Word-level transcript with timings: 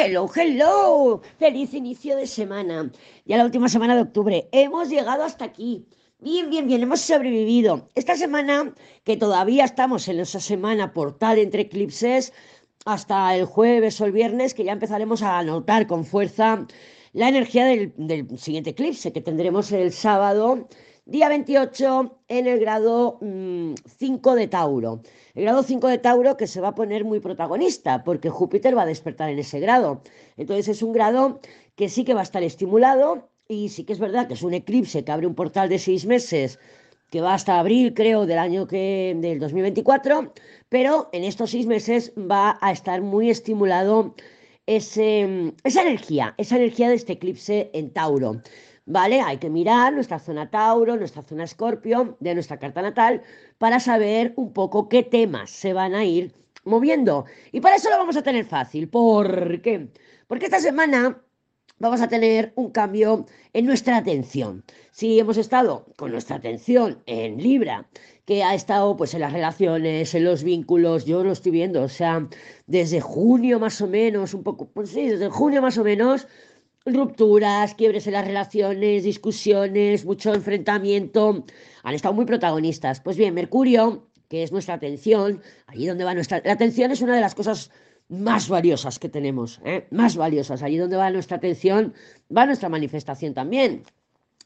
Hello, 0.00 0.30
hello. 0.32 1.20
Feliz 1.40 1.74
inicio 1.74 2.14
de 2.16 2.28
semana. 2.28 2.88
Ya 3.24 3.36
la 3.36 3.44
última 3.44 3.68
semana 3.68 3.96
de 3.96 4.02
octubre. 4.02 4.48
Hemos 4.52 4.90
llegado 4.90 5.24
hasta 5.24 5.46
aquí. 5.46 5.88
Bien, 6.20 6.48
bien, 6.50 6.68
bien, 6.68 6.84
hemos 6.84 7.00
sobrevivido. 7.00 7.88
Esta 7.96 8.14
semana, 8.14 8.72
que 9.02 9.16
todavía 9.16 9.64
estamos 9.64 10.06
en 10.06 10.20
esa 10.20 10.38
semana 10.38 10.92
portal 10.92 11.38
entre 11.38 11.62
eclipses, 11.62 12.32
hasta 12.84 13.34
el 13.34 13.44
jueves 13.46 14.00
o 14.00 14.04
el 14.04 14.12
viernes, 14.12 14.54
que 14.54 14.62
ya 14.62 14.70
empezaremos 14.70 15.20
a 15.22 15.42
notar 15.42 15.88
con 15.88 16.04
fuerza 16.04 16.64
la 17.12 17.28
energía 17.28 17.64
del, 17.64 17.92
del 17.96 18.38
siguiente 18.38 18.70
eclipse 18.70 19.12
que 19.12 19.20
tendremos 19.20 19.72
el 19.72 19.92
sábado 19.92 20.68
Día 21.08 21.30
28 21.30 22.20
en 22.28 22.46
el 22.46 22.60
grado 22.60 23.18
5 23.18 23.24
mm, 23.24 24.34
de 24.34 24.46
Tauro. 24.46 25.00
El 25.34 25.44
grado 25.44 25.62
5 25.62 25.88
de 25.88 25.96
Tauro 25.96 26.36
que 26.36 26.46
se 26.46 26.60
va 26.60 26.68
a 26.68 26.74
poner 26.74 27.06
muy 27.06 27.18
protagonista 27.18 28.04
porque 28.04 28.28
Júpiter 28.28 28.76
va 28.76 28.82
a 28.82 28.86
despertar 28.86 29.30
en 29.30 29.38
ese 29.38 29.58
grado. 29.58 30.02
Entonces 30.36 30.68
es 30.68 30.82
un 30.82 30.92
grado 30.92 31.40
que 31.76 31.88
sí 31.88 32.04
que 32.04 32.12
va 32.12 32.20
a 32.20 32.24
estar 32.24 32.42
estimulado 32.42 33.30
y 33.48 33.70
sí 33.70 33.84
que 33.84 33.94
es 33.94 34.00
verdad 34.00 34.28
que 34.28 34.34
es 34.34 34.42
un 34.42 34.52
eclipse 34.52 35.02
que 35.02 35.10
abre 35.10 35.26
un 35.26 35.34
portal 35.34 35.70
de 35.70 35.78
seis 35.78 36.04
meses 36.04 36.58
que 37.08 37.22
va 37.22 37.32
hasta 37.32 37.58
abril, 37.58 37.94
creo, 37.94 38.26
del 38.26 38.38
año 38.38 38.66
que 38.66 39.16
del 39.16 39.38
2024, 39.38 40.34
pero 40.68 41.08
en 41.14 41.24
estos 41.24 41.52
seis 41.52 41.64
meses 41.64 42.12
va 42.18 42.58
a 42.60 42.70
estar 42.70 43.00
muy 43.00 43.30
estimulado 43.30 44.14
ese, 44.66 45.54
esa 45.64 45.80
energía, 45.80 46.34
esa 46.36 46.56
energía 46.56 46.90
de 46.90 46.96
este 46.96 47.14
eclipse 47.14 47.70
en 47.72 47.94
Tauro. 47.94 48.42
¿Vale? 48.88 49.20
Hay 49.20 49.36
que 49.36 49.50
mirar 49.50 49.92
nuestra 49.92 50.18
zona 50.18 50.50
Tauro, 50.50 50.96
nuestra 50.96 51.22
zona 51.22 51.44
Escorpio 51.44 52.16
de 52.20 52.34
nuestra 52.34 52.58
carta 52.58 52.82
natal 52.82 53.22
para 53.58 53.80
saber 53.80 54.32
un 54.36 54.52
poco 54.52 54.88
qué 54.88 55.02
temas 55.02 55.50
se 55.50 55.72
van 55.74 55.94
a 55.94 56.04
ir 56.04 56.32
moviendo. 56.64 57.26
Y 57.52 57.60
para 57.60 57.76
eso 57.76 57.90
lo 57.90 57.98
vamos 57.98 58.16
a 58.16 58.22
tener 58.22 58.46
fácil. 58.46 58.88
¿Por 58.88 59.60
qué? 59.60 59.88
Porque 60.26 60.46
esta 60.46 60.60
semana 60.60 61.22
vamos 61.78 62.00
a 62.00 62.08
tener 62.08 62.52
un 62.56 62.70
cambio 62.70 63.26
en 63.52 63.66
nuestra 63.66 63.98
atención. 63.98 64.64
Si 64.90 65.18
hemos 65.20 65.36
estado 65.36 65.86
con 65.96 66.10
nuestra 66.10 66.36
atención 66.36 67.02
en 67.06 67.42
Libra, 67.42 67.88
que 68.24 68.42
ha 68.42 68.54
estado 68.54 68.96
pues 68.96 69.12
en 69.14 69.20
las 69.20 69.32
relaciones, 69.32 70.14
en 70.14 70.24
los 70.24 70.42
vínculos, 70.42 71.04
yo 71.04 71.22
lo 71.24 71.32
estoy 71.32 71.52
viendo, 71.52 71.82
o 71.82 71.88
sea, 71.88 72.26
desde 72.66 73.00
junio 73.00 73.60
más 73.60 73.80
o 73.80 73.86
menos, 73.86 74.34
un 74.34 74.42
poco, 74.42 74.68
pues 74.70 74.90
sí, 74.90 75.08
desde 75.08 75.28
junio 75.28 75.62
más 75.62 75.78
o 75.78 75.84
menos, 75.84 76.26
rupturas, 76.94 77.74
quiebres 77.74 78.06
en 78.06 78.14
las 78.14 78.26
relaciones, 78.26 79.04
discusiones, 79.04 80.04
mucho 80.04 80.34
enfrentamiento, 80.34 81.44
han 81.82 81.94
estado 81.94 82.14
muy 82.14 82.24
protagonistas. 82.24 83.00
Pues 83.00 83.16
bien, 83.16 83.34
Mercurio, 83.34 84.08
que 84.28 84.42
es 84.42 84.52
nuestra 84.52 84.74
atención, 84.74 85.42
allí 85.66 85.86
donde 85.86 86.04
va 86.04 86.14
nuestra... 86.14 86.42
La 86.44 86.52
atención 86.52 86.90
es 86.90 87.00
una 87.00 87.14
de 87.14 87.20
las 87.20 87.34
cosas 87.34 87.70
más 88.08 88.48
valiosas 88.48 88.98
que 88.98 89.08
tenemos, 89.08 89.60
¿eh? 89.64 89.86
más 89.90 90.16
valiosas. 90.16 90.62
Allí 90.62 90.76
donde 90.76 90.96
va 90.96 91.10
nuestra 91.10 91.36
atención, 91.36 91.94
va 92.34 92.46
nuestra 92.46 92.68
manifestación 92.68 93.34
también. 93.34 93.84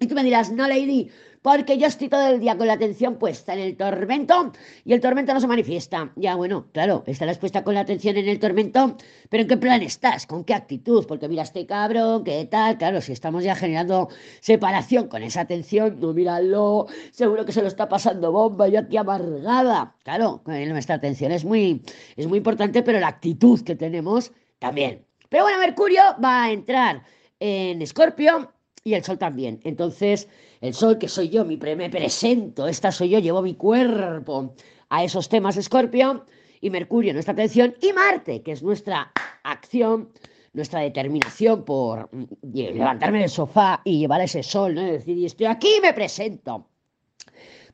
Y 0.03 0.09
tú 0.09 0.17
me 0.17 0.25
dirás, 0.25 0.51
no, 0.51 0.67
Lady, 0.67 1.11
porque 1.43 1.79
yo 1.79 1.87
estoy 1.87 2.09
todo 2.09 2.27
el 2.27 2.41
día 2.41 2.57
con 2.57 2.67
la 2.67 2.73
atención 2.73 3.19
puesta 3.19 3.55
en 3.55 3.61
el 3.61 3.77
tormento 3.77 4.51
y 4.85 4.95
el 4.95 5.01
tormento 5.01 5.33
no 5.33 5.41
se 5.41 5.47
manifiesta. 5.47 6.11
Ya, 6.17 6.35
bueno, 6.35 6.67
claro, 6.73 7.05
estarás 7.07 7.39
puesta 7.39 7.63
con 7.63 7.75
la 7.75 7.83
atención 7.83 8.17
en 8.17 8.27
el 8.29 8.41
tormento, 8.41 8.97
pero 9.31 9.43
¿en 9.43 9.49
qué 9.49 9.57
plan 9.57 9.81
estás? 9.81 10.27
¿Con 10.27 10.43
qué 10.43 10.55
actitud? 10.55 11.07
Porque 11.07 11.29
mira 11.29 11.45
este 11.45 11.67
cabrón, 11.67 12.25
¿qué 12.25 12.45
tal? 12.47 12.79
Claro, 12.79 13.01
si 13.01 13.13
estamos 13.13 13.45
ya 13.45 13.55
generando 13.55 14.09
separación 14.41 15.07
con 15.07 15.23
esa 15.23 15.43
atención, 15.43 16.01
no 16.01 16.13
míralo, 16.13 16.89
seguro 17.13 17.45
que 17.45 17.53
se 17.53 17.63
lo 17.63 17.69
está 17.69 17.89
pasando 17.89 18.33
bomba, 18.33 18.67
yo 18.67 18.81
aquí 18.81 18.97
amargada. 18.97 19.95
Claro, 20.03 20.43
nuestra 20.47 20.97
atención 20.97 21.31
es 21.31 21.45
muy, 21.45 21.81
es 22.17 22.27
muy 22.27 22.39
importante, 22.39 22.83
pero 22.83 22.99
la 22.99 23.07
actitud 23.07 23.63
que 23.63 23.77
tenemos 23.77 24.33
también. 24.59 25.05
Pero 25.29 25.45
bueno, 25.45 25.61
Mercurio 25.61 26.03
va 26.21 26.43
a 26.43 26.51
entrar 26.51 27.05
en 27.39 27.83
Escorpio 27.83 28.53
y 28.85 28.95
el 28.95 29.05
Sol 29.05 29.19
también. 29.19 29.61
Entonces, 29.65 30.29
el 30.61 30.75
Sol, 30.75 30.99
que 30.99 31.09
soy 31.09 31.29
yo, 31.29 31.45
me 31.45 31.57
presento, 31.57 32.67
esta 32.67 32.93
soy 32.93 33.11
yo, 33.11 33.19
llevo 33.19 33.43
mi 33.43 33.55
cuerpo 33.55 34.55
a 34.89 35.05
esos 35.05 35.29
temas 35.29 35.57
Escorpio, 35.57 36.25
y 36.63 36.71
Mercurio, 36.71 37.13
nuestra 37.13 37.33
atención, 37.33 37.75
y 37.83 37.93
Marte, 37.93 38.43
que 38.43 38.53
es 38.53 38.63
nuestra 38.63 39.13
acción, 39.43 40.11
nuestra 40.53 40.81
determinación 40.81 41.65
por 41.65 42.09
mm, 42.13 42.25
levantarme 42.53 43.21
del 43.21 43.29
sofá 43.29 43.81
y 43.85 43.99
llevar 43.99 44.21
ese 44.21 44.43
sol, 44.43 44.75
¿no? 44.75 44.83
Es 44.83 44.93
decir, 44.93 45.19
y 45.19 45.27
estoy 45.27 45.47
aquí 45.47 45.69
y 45.79 45.81
me 45.81 45.93
presento. 45.93 46.69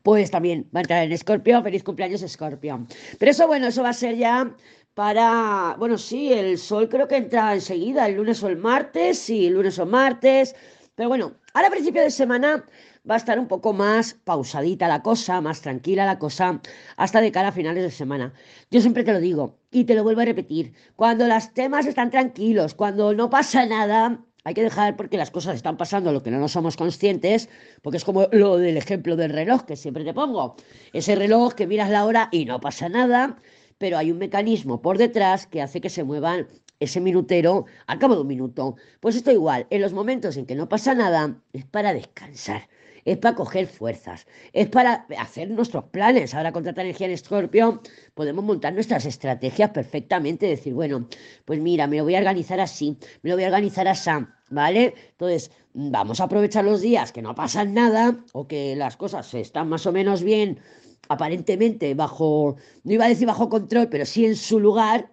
Pues 0.03 0.31
también 0.31 0.71
va 0.75 0.81
a 0.81 0.83
entrar 0.83 1.05
en 1.05 1.13
Escorpio, 1.13 1.63
feliz 1.63 1.85
cumpleaños 1.85 2.23
Escorpio. 2.23 2.87
Pero 3.19 3.31
eso, 3.31 3.47
bueno, 3.47 3.67
eso 3.67 3.83
va 3.83 3.91
a 3.91 3.93
ser 3.93 4.17
ya 4.17 4.57
para, 4.95 5.77
bueno, 5.79 5.99
sí, 5.99 6.33
el 6.33 6.57
sol 6.57 6.89
creo 6.89 7.07
que 7.07 7.17
entra 7.17 7.53
enseguida, 7.53 8.07
el 8.07 8.15
lunes 8.15 8.43
o 8.43 8.49
el 8.49 8.57
martes, 8.57 9.19
sí, 9.19 9.47
el 9.49 9.55
lunes 9.55 9.79
o 9.79 9.87
martes, 9.87 10.57
pero 10.99 11.11
bueno, 11.11 11.35
ahora 11.55 11.69
a 11.69 11.71
principio 11.71 12.03
de 12.03 12.11
semana 12.11 12.67
va 13.09 13.15
a 13.15 13.19
estar 13.19 13.39
un 13.39 13.47
poco 13.47 13.73
más 13.73 14.15
pausadita 14.15 14.89
la 14.89 15.01
cosa, 15.01 15.41
más 15.41 15.61
tranquila 15.61 16.05
la 16.05 16.19
cosa, 16.19 16.61
hasta 16.97 17.21
de 17.21 17.31
cara 17.31 17.51
a 17.51 17.53
finales 17.53 17.85
de 17.85 17.93
semana. 17.93 18.35
Yo 18.73 18.81
siempre 18.81 19.05
te 19.05 19.13
lo 19.13 19.21
digo 19.21 19.61
y 19.71 19.85
te 19.85 19.95
lo 19.95 20.03
vuelvo 20.03 20.23
a 20.23 20.25
repetir, 20.25 20.73
cuando 20.97 21.29
los 21.29 21.55
temas 21.55 21.87
están 21.87 22.11
tranquilos, 22.11 22.75
cuando 22.75 23.15
no 23.15 23.31
pasa 23.31 23.65
nada, 23.65 24.25
hay 24.43 24.55
que 24.55 24.65
dejar 24.65 24.97
porque 24.97 25.17
las 25.17 25.31
cosas 25.31 25.55
están 25.55 25.77
pasando, 25.77 26.11
lo 26.11 26.25
que 26.25 26.33
no 26.33 26.41
nos 26.41 26.51
somos 26.51 26.77
conscientes, 26.77 27.49
porque 27.81 27.99
es 27.99 28.05
como 28.05 28.27
lo 28.33 28.57
del 28.57 28.77
ejemplo 28.77 29.15
del 29.15 29.31
reloj 29.31 29.67
que 29.67 29.77
siempre 29.77 30.03
te 30.03 30.15
pongo. 30.15 30.57
Ese 30.93 31.15
reloj 31.15 31.55
que 31.55 31.69
miras 31.69 31.91
la 31.91 32.07
hora 32.07 32.29
y 32.33 32.45
no 32.45 32.59
pasa 32.59 32.89
nada, 32.89 33.37
pero 33.79 33.99
hay 33.99 34.11
un 34.11 34.19
mecanismo 34.19 34.83
por 34.83 34.99
detrás 34.99 35.47
que 35.47 35.63
hace 35.63 35.81
que 35.81 35.91
se 35.91 36.03
muevan 36.03 36.49
ese 36.81 37.01
minutero 37.01 37.67
al 37.87 37.99
cabo 37.99 38.15
de 38.15 38.23
un 38.23 38.27
minuto. 38.27 38.77
Pues 39.01 39.17
esto 39.17 39.31
igual, 39.31 39.67
en 39.71 39.81
los 39.83 39.93
momentos 39.93 40.37
en 40.37 40.47
que 40.47 40.55
no 40.55 40.69
pasa 40.69 40.95
nada, 40.95 41.41
es 41.53 41.65
para 41.65 41.93
descansar, 41.93 42.69
es 43.05 43.19
para 43.19 43.35
coger 43.35 43.67
fuerzas, 43.67 44.27
es 44.53 44.69
para 44.69 45.07
hacer 45.19 45.51
nuestros 45.51 45.85
planes. 45.85 46.35
Ahora 46.35 46.53
con 46.53 46.65
tanta 46.65 46.83
energía 46.83 47.07
en 47.07 47.15
Escorpio 47.15 47.81
podemos 48.15 48.45
montar 48.45 48.75
nuestras 48.75 49.07
estrategias 49.07 49.71
perfectamente, 49.71 50.47
decir, 50.47 50.75
bueno, 50.75 51.09
pues 51.45 51.61
mira, 51.61 51.87
me 51.87 51.99
lo 51.99 52.05
voy 52.05 52.15
a 52.15 52.19
organizar 52.19 52.61
así, 52.61 52.97
me 53.23 53.31
lo 53.31 53.37
voy 53.37 53.45
a 53.45 53.49
organizar 53.49 53.89
así, 53.89 54.11
¿vale? 54.51 54.95
Entonces, 55.11 55.51
vamos 55.75 56.21
a 56.21 56.25
aprovechar 56.25 56.65
los 56.65 56.81
días 56.81 57.13
que 57.13 57.23
no 57.23 57.35
pasan 57.35 57.75
nada 57.75 58.25
o 58.33 58.47
que 58.47 58.77
las 58.77 58.97
cosas 58.97 59.33
están 59.35 59.69
más 59.69 59.87
o 59.87 59.93
menos 59.93 60.23
bien 60.23 60.61
aparentemente 61.09 61.95
bajo, 61.95 62.57
no 62.85 62.93
iba 62.93 63.07
a 63.07 63.09
decir 63.09 63.27
bajo 63.27 63.49
control, 63.49 63.89
pero 63.89 64.05
sí 64.05 64.27
en 64.27 64.37
su 64.37 64.61
lugar, 64.61 65.11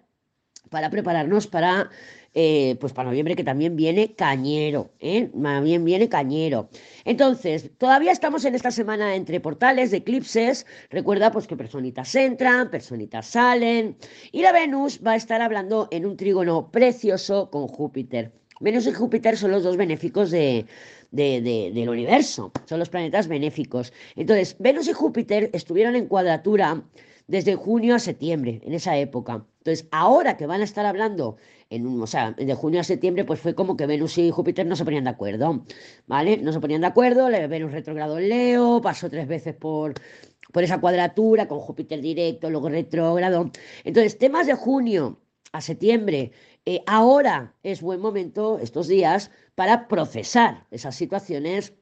para 0.70 0.90
prepararnos 0.90 1.46
para, 1.46 1.90
eh, 2.34 2.76
pues 2.80 2.92
para 2.92 3.08
noviembre, 3.08 3.36
que 3.36 3.44
también 3.44 3.76
viene 3.76 4.14
cañero, 4.14 4.90
¿eh? 5.00 5.30
También 5.42 5.84
viene 5.84 6.08
cañero. 6.08 6.68
Entonces, 7.04 7.70
todavía 7.78 8.12
estamos 8.12 8.44
en 8.44 8.54
esta 8.54 8.70
semana 8.70 9.14
entre 9.14 9.40
portales 9.40 9.90
de 9.90 9.98
eclipses. 9.98 10.66
Recuerda, 10.90 11.32
pues 11.32 11.46
que 11.46 11.56
personitas 11.56 12.14
entran, 12.14 12.70
personitas 12.70 13.26
salen. 13.26 13.96
Y 14.32 14.42
la 14.42 14.52
Venus 14.52 15.00
va 15.06 15.12
a 15.12 15.16
estar 15.16 15.40
hablando 15.42 15.88
en 15.90 16.06
un 16.06 16.16
trígono 16.16 16.70
precioso 16.70 17.50
con 17.50 17.68
Júpiter. 17.68 18.32
Venus 18.60 18.86
y 18.86 18.92
Júpiter 18.92 19.36
son 19.36 19.50
los 19.50 19.62
dos 19.62 19.76
benéficos 19.76 20.30
de, 20.30 20.66
del 21.10 21.88
universo, 21.88 22.52
son 22.64 22.78
los 22.78 22.88
planetas 22.88 23.28
benéficos. 23.28 23.92
Entonces, 24.14 24.56
Venus 24.58 24.88
y 24.88 24.92
Júpiter 24.92 25.50
estuvieron 25.52 25.96
en 25.96 26.06
cuadratura 26.06 26.82
desde 27.26 27.54
junio 27.56 27.94
a 27.94 27.98
septiembre, 27.98 28.60
en 28.64 28.72
esa 28.72 28.96
época. 28.96 29.44
Entonces, 29.58 29.88
ahora 29.90 30.36
que 30.36 30.46
van 30.46 30.60
a 30.60 30.64
estar 30.64 30.86
hablando, 30.86 31.36
en, 31.70 32.00
o 32.00 32.06
sea, 32.06 32.32
de 32.32 32.54
junio 32.54 32.80
a 32.80 32.84
septiembre, 32.84 33.24
pues 33.24 33.40
fue 33.40 33.54
como 33.54 33.76
que 33.76 33.86
Venus 33.86 34.16
y 34.18 34.30
Júpiter 34.30 34.64
no 34.64 34.76
se 34.76 34.84
ponían 34.84 35.04
de 35.04 35.10
acuerdo, 35.10 35.64
¿vale? 36.06 36.36
No 36.38 36.52
se 36.52 36.60
ponían 36.60 36.82
de 36.82 36.86
acuerdo, 36.86 37.26
Venus 37.26 37.72
retrogrado 37.72 38.18
en 38.18 38.28
Leo, 38.28 38.80
pasó 38.80 39.10
tres 39.10 39.26
veces 39.26 39.54
por, 39.56 39.94
por 40.52 40.62
esa 40.62 40.80
cuadratura, 40.80 41.48
con 41.48 41.58
Júpiter 41.58 42.00
directo, 42.00 42.48
luego 42.48 42.68
retrógrado. 42.68 43.50
Entonces, 43.82 44.18
temas 44.18 44.46
de 44.46 44.54
junio 44.54 45.20
a 45.52 45.60
septiembre, 45.60 46.30
eh, 46.66 46.82
ahora 46.86 47.54
es 47.62 47.80
buen 47.80 48.00
momento, 48.00 48.58
estos 48.58 48.88
días, 48.88 49.30
para 49.54 49.88
procesar 49.88 50.66
esas 50.70 50.96
situaciones 50.96 51.72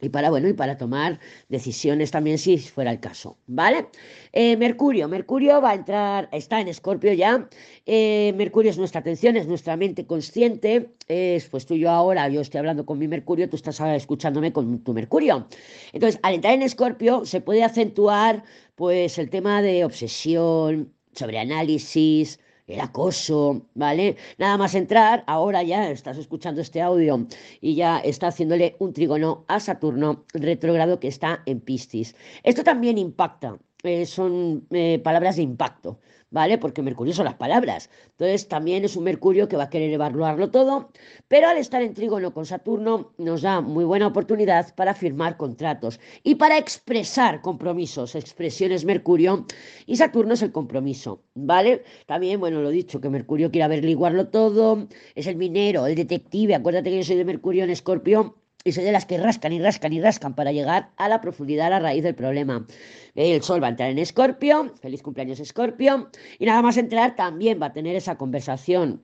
y 0.00 0.08
para, 0.08 0.30
bueno, 0.30 0.48
y 0.48 0.54
para 0.54 0.76
tomar 0.76 1.20
decisiones 1.48 2.10
también 2.10 2.38
si 2.38 2.58
fuera 2.58 2.90
el 2.90 3.00
caso, 3.00 3.36
¿vale? 3.46 3.86
Eh, 4.32 4.56
Mercurio, 4.56 5.08
Mercurio 5.08 5.60
va 5.60 5.70
a 5.70 5.74
entrar, 5.74 6.28
está 6.32 6.60
en 6.60 6.68
Escorpio 6.68 7.12
ya, 7.12 7.48
eh, 7.86 8.32
Mercurio 8.36 8.70
es 8.70 8.78
nuestra 8.78 9.00
atención, 9.00 9.36
es 9.36 9.46
nuestra 9.46 9.76
mente 9.76 10.06
consciente, 10.06 10.94
es 11.06 11.46
pues 11.48 11.66
tú 11.66 11.76
yo 11.76 11.90
ahora, 11.90 12.28
yo 12.28 12.40
estoy 12.40 12.58
hablando 12.58 12.84
con 12.84 12.98
mi 12.98 13.06
Mercurio, 13.06 13.48
tú 13.48 13.56
estás 13.56 13.78
escuchándome 13.80 14.52
con 14.52 14.80
tu 14.80 14.94
Mercurio. 14.94 15.46
Entonces, 15.92 16.18
al 16.22 16.34
entrar 16.34 16.54
en 16.54 16.62
Escorpio 16.62 17.24
se 17.24 17.40
puede 17.40 17.62
acentuar 17.62 18.42
pues 18.74 19.18
el 19.18 19.30
tema 19.30 19.62
de 19.62 19.84
obsesión, 19.84 20.92
sobre 21.12 21.38
análisis, 21.38 22.40
el 22.66 22.80
acoso, 22.80 23.66
¿vale? 23.74 24.16
Nada 24.38 24.56
más 24.56 24.74
entrar, 24.74 25.24
ahora 25.26 25.62
ya 25.62 25.90
estás 25.90 26.16
escuchando 26.18 26.60
este 26.60 26.80
audio 26.80 27.26
y 27.60 27.74
ya 27.74 27.98
está 27.98 28.28
haciéndole 28.28 28.76
un 28.78 28.92
trígono 28.92 29.44
a 29.48 29.60
Saturno 29.60 30.24
retrógrado 30.32 31.00
que 31.00 31.08
está 31.08 31.42
en 31.46 31.60
Piscis. 31.60 32.14
Esto 32.42 32.64
también 32.64 32.98
impacta 32.98 33.58
eh, 33.84 34.06
son 34.06 34.66
eh, 34.70 34.98
palabras 35.04 35.36
de 35.36 35.42
impacto, 35.42 35.98
¿vale? 36.34 36.58
Porque 36.58 36.82
Mercurio 36.82 37.14
son 37.14 37.26
las 37.26 37.36
palabras. 37.36 37.90
Entonces 38.10 38.48
también 38.48 38.84
es 38.84 38.96
un 38.96 39.04
Mercurio 39.04 39.48
que 39.48 39.56
va 39.56 39.64
a 39.64 39.70
querer 39.70 39.92
evaluarlo 39.92 40.50
todo, 40.50 40.90
pero 41.28 41.48
al 41.48 41.58
estar 41.58 41.80
en 41.80 41.94
trígono 41.94 42.34
con 42.34 42.44
Saturno 42.44 43.12
nos 43.18 43.42
da 43.42 43.60
muy 43.60 43.84
buena 43.84 44.08
oportunidad 44.08 44.74
para 44.74 44.94
firmar 44.94 45.36
contratos 45.36 46.00
y 46.24 46.34
para 46.34 46.58
expresar 46.58 47.40
compromisos, 47.40 48.16
expresiones 48.16 48.84
Mercurio 48.84 49.46
y 49.86 49.94
Saturno 49.96 50.34
es 50.34 50.42
el 50.42 50.50
compromiso, 50.50 51.22
¿vale? 51.34 51.84
También, 52.06 52.40
bueno, 52.40 52.60
lo 52.60 52.70
dicho, 52.70 53.00
que 53.00 53.10
Mercurio 53.10 53.52
quiere 53.52 53.64
averiguarlo 53.64 54.28
todo, 54.28 54.88
es 55.14 55.28
el 55.28 55.36
minero, 55.36 55.86
el 55.86 55.94
detective, 55.94 56.56
acuérdate 56.56 56.90
que 56.90 56.96
yo 56.96 57.04
soy 57.04 57.16
de 57.16 57.24
Mercurio 57.24 57.62
en 57.62 57.70
Escorpio 57.70 58.43
y 58.64 58.72
soy 58.72 58.84
de 58.84 58.92
las 58.92 59.04
que 59.04 59.18
rascan 59.18 59.52
y 59.52 59.60
rascan 59.60 59.92
y 59.92 60.00
rascan 60.00 60.34
para 60.34 60.50
llegar 60.50 60.90
a 60.96 61.08
la 61.08 61.20
profundidad, 61.20 61.66
a 61.66 61.70
la 61.70 61.78
raíz 61.80 62.02
del 62.02 62.14
problema. 62.14 62.66
El 63.14 63.42
Sol 63.42 63.62
va 63.62 63.66
a 63.66 63.70
entrar 63.70 63.90
en 63.90 63.98
Escorpio, 63.98 64.72
feliz 64.80 65.02
cumpleaños 65.02 65.38
Escorpio, 65.38 66.08
y 66.38 66.46
nada 66.46 66.62
más 66.62 66.78
entrar 66.78 67.14
también 67.14 67.60
va 67.60 67.66
a 67.66 67.72
tener 67.74 67.94
esa 67.94 68.16
conversación 68.16 69.02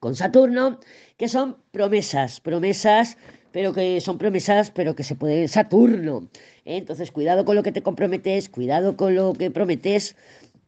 con 0.00 0.16
Saturno, 0.16 0.80
que 1.16 1.28
son 1.28 1.58
promesas, 1.70 2.40
promesas, 2.40 3.16
pero 3.52 3.72
que 3.72 4.00
son 4.00 4.18
promesas, 4.18 4.72
pero 4.72 4.96
que 4.96 5.04
se 5.04 5.14
puede 5.14 5.46
Saturno. 5.46 6.28
Entonces, 6.64 7.12
cuidado 7.12 7.44
con 7.44 7.54
lo 7.54 7.62
que 7.62 7.72
te 7.72 7.82
comprometes, 7.82 8.48
cuidado 8.48 8.96
con 8.96 9.14
lo 9.14 9.32
que 9.32 9.52
prometes, 9.52 10.16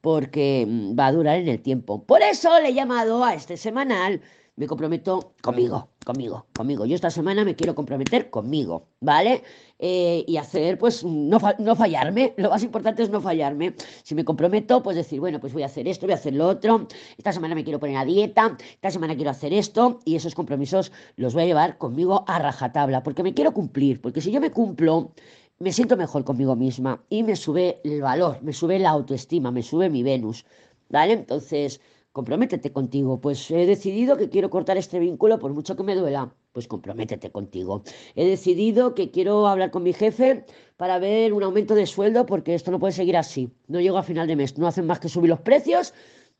porque 0.00 0.64
mm, 0.68 0.98
va 0.98 1.08
a 1.08 1.12
durar 1.12 1.36
en 1.38 1.48
el 1.48 1.60
tiempo. 1.60 2.04
Por 2.04 2.22
eso 2.22 2.58
le 2.60 2.68
he 2.68 2.74
llamado 2.74 3.24
a 3.24 3.34
este 3.34 3.56
semanal 3.56 4.22
me 4.60 4.66
comprometo 4.66 5.32
conmigo, 5.40 5.89
conmigo, 6.04 6.46
conmigo. 6.54 6.86
Yo 6.86 6.94
esta 6.94 7.10
semana 7.10 7.44
me 7.44 7.54
quiero 7.54 7.74
comprometer 7.74 8.30
conmigo, 8.30 8.88
¿vale? 9.00 9.42
Eh, 9.78 10.24
y 10.26 10.36
hacer, 10.38 10.78
pues, 10.78 11.04
no, 11.04 11.38
no, 11.58 11.76
fallarme. 11.76 12.34
Lo 12.36 12.50
más 12.50 12.62
importante 12.62 13.02
es 13.02 13.10
no 13.10 13.20
fallarme. 13.20 13.74
Si 14.02 14.14
me 14.14 14.24
comprometo, 14.24 14.82
pues 14.82 14.96
decir, 14.96 15.20
bueno, 15.20 15.40
pues 15.40 15.52
voy 15.52 15.62
a 15.62 15.66
hacer 15.66 15.86
esto, 15.88 16.06
voy 16.06 16.14
a 16.14 16.16
hacer 16.16 16.34
lo 16.34 16.48
otro. 16.48 16.86
Esta 17.18 17.32
semana 17.32 17.54
me 17.54 17.64
quiero 17.64 17.78
poner 17.78 17.96
a 17.96 18.04
dieta, 18.04 18.56
esta 18.74 18.90
semana 18.90 19.14
quiero 19.14 19.30
hacer 19.30 19.52
esto. 19.52 20.00
Y 20.04 20.16
esos 20.16 20.34
compromisos 20.34 20.90
los 21.16 21.34
voy 21.34 21.44
a 21.44 21.46
llevar 21.46 21.78
conmigo 21.78 22.24
a 22.26 22.38
rajatabla, 22.38 23.02
porque 23.02 23.22
me 23.22 23.34
quiero 23.34 23.52
cumplir. 23.52 24.00
Porque 24.00 24.20
si 24.20 24.30
yo 24.30 24.40
me 24.40 24.50
cumplo, 24.50 25.12
me 25.58 25.72
siento 25.72 25.96
mejor 25.96 26.24
conmigo 26.24 26.56
misma 26.56 27.04
y 27.10 27.22
me 27.22 27.36
sube 27.36 27.80
el 27.84 28.00
valor, 28.00 28.42
me 28.42 28.54
sube 28.54 28.78
la 28.78 28.90
autoestima, 28.90 29.50
me 29.50 29.62
sube 29.62 29.90
mi 29.90 30.02
Venus, 30.02 30.46
¿vale? 30.88 31.12
Entonces 31.12 31.82
comprométete 32.12 32.72
contigo. 32.72 33.20
Pues 33.20 33.50
he 33.50 33.66
decidido 33.66 34.16
que 34.16 34.28
quiero 34.28 34.50
cortar 34.50 34.76
este 34.76 34.98
vínculo 34.98 35.38
por 35.38 35.52
mucho 35.52 35.76
que 35.76 35.82
me 35.82 35.94
duela. 35.94 36.34
Pues 36.52 36.66
comprométete 36.66 37.30
contigo. 37.30 37.82
He 38.14 38.26
decidido 38.26 38.94
que 38.94 39.10
quiero 39.10 39.46
hablar 39.46 39.70
con 39.70 39.82
mi 39.82 39.92
jefe 39.92 40.44
para 40.76 40.98
ver 40.98 41.32
un 41.32 41.42
aumento 41.42 41.74
de 41.74 41.86
sueldo 41.86 42.26
porque 42.26 42.54
esto 42.54 42.70
no 42.70 42.80
puede 42.80 42.92
seguir 42.92 43.16
así. 43.16 43.52
No 43.68 43.80
llego 43.80 43.98
a 43.98 44.02
final 44.02 44.26
de 44.26 44.36
mes, 44.36 44.58
no 44.58 44.66
hacen 44.66 44.86
más 44.86 44.98
que 44.98 45.08
subir 45.08 45.30
los 45.30 45.40
precios 45.40 45.94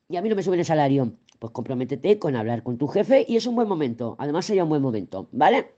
y 0.09 0.17
a 0.17 0.23
mí 0.23 0.29
no 0.29 0.37
me 0.37 0.43
suben 0.43 0.59
el 0.59 0.67
salario. 0.67 1.13
Pues 1.39 1.53
comprométete 1.53 2.19
con 2.19 2.37
hablar 2.37 2.63
con 2.63 2.77
tu 2.77 2.89
jefe 2.89 3.25
y 3.29 3.37
es 3.37 3.47
un 3.47 3.55
buen 3.55 3.69
momento. 3.69 4.17
Además 4.19 4.47
sería 4.47 4.65
un 4.65 4.71
buen 4.71 4.83
momento, 4.83 5.29
¿vale? 5.33 5.73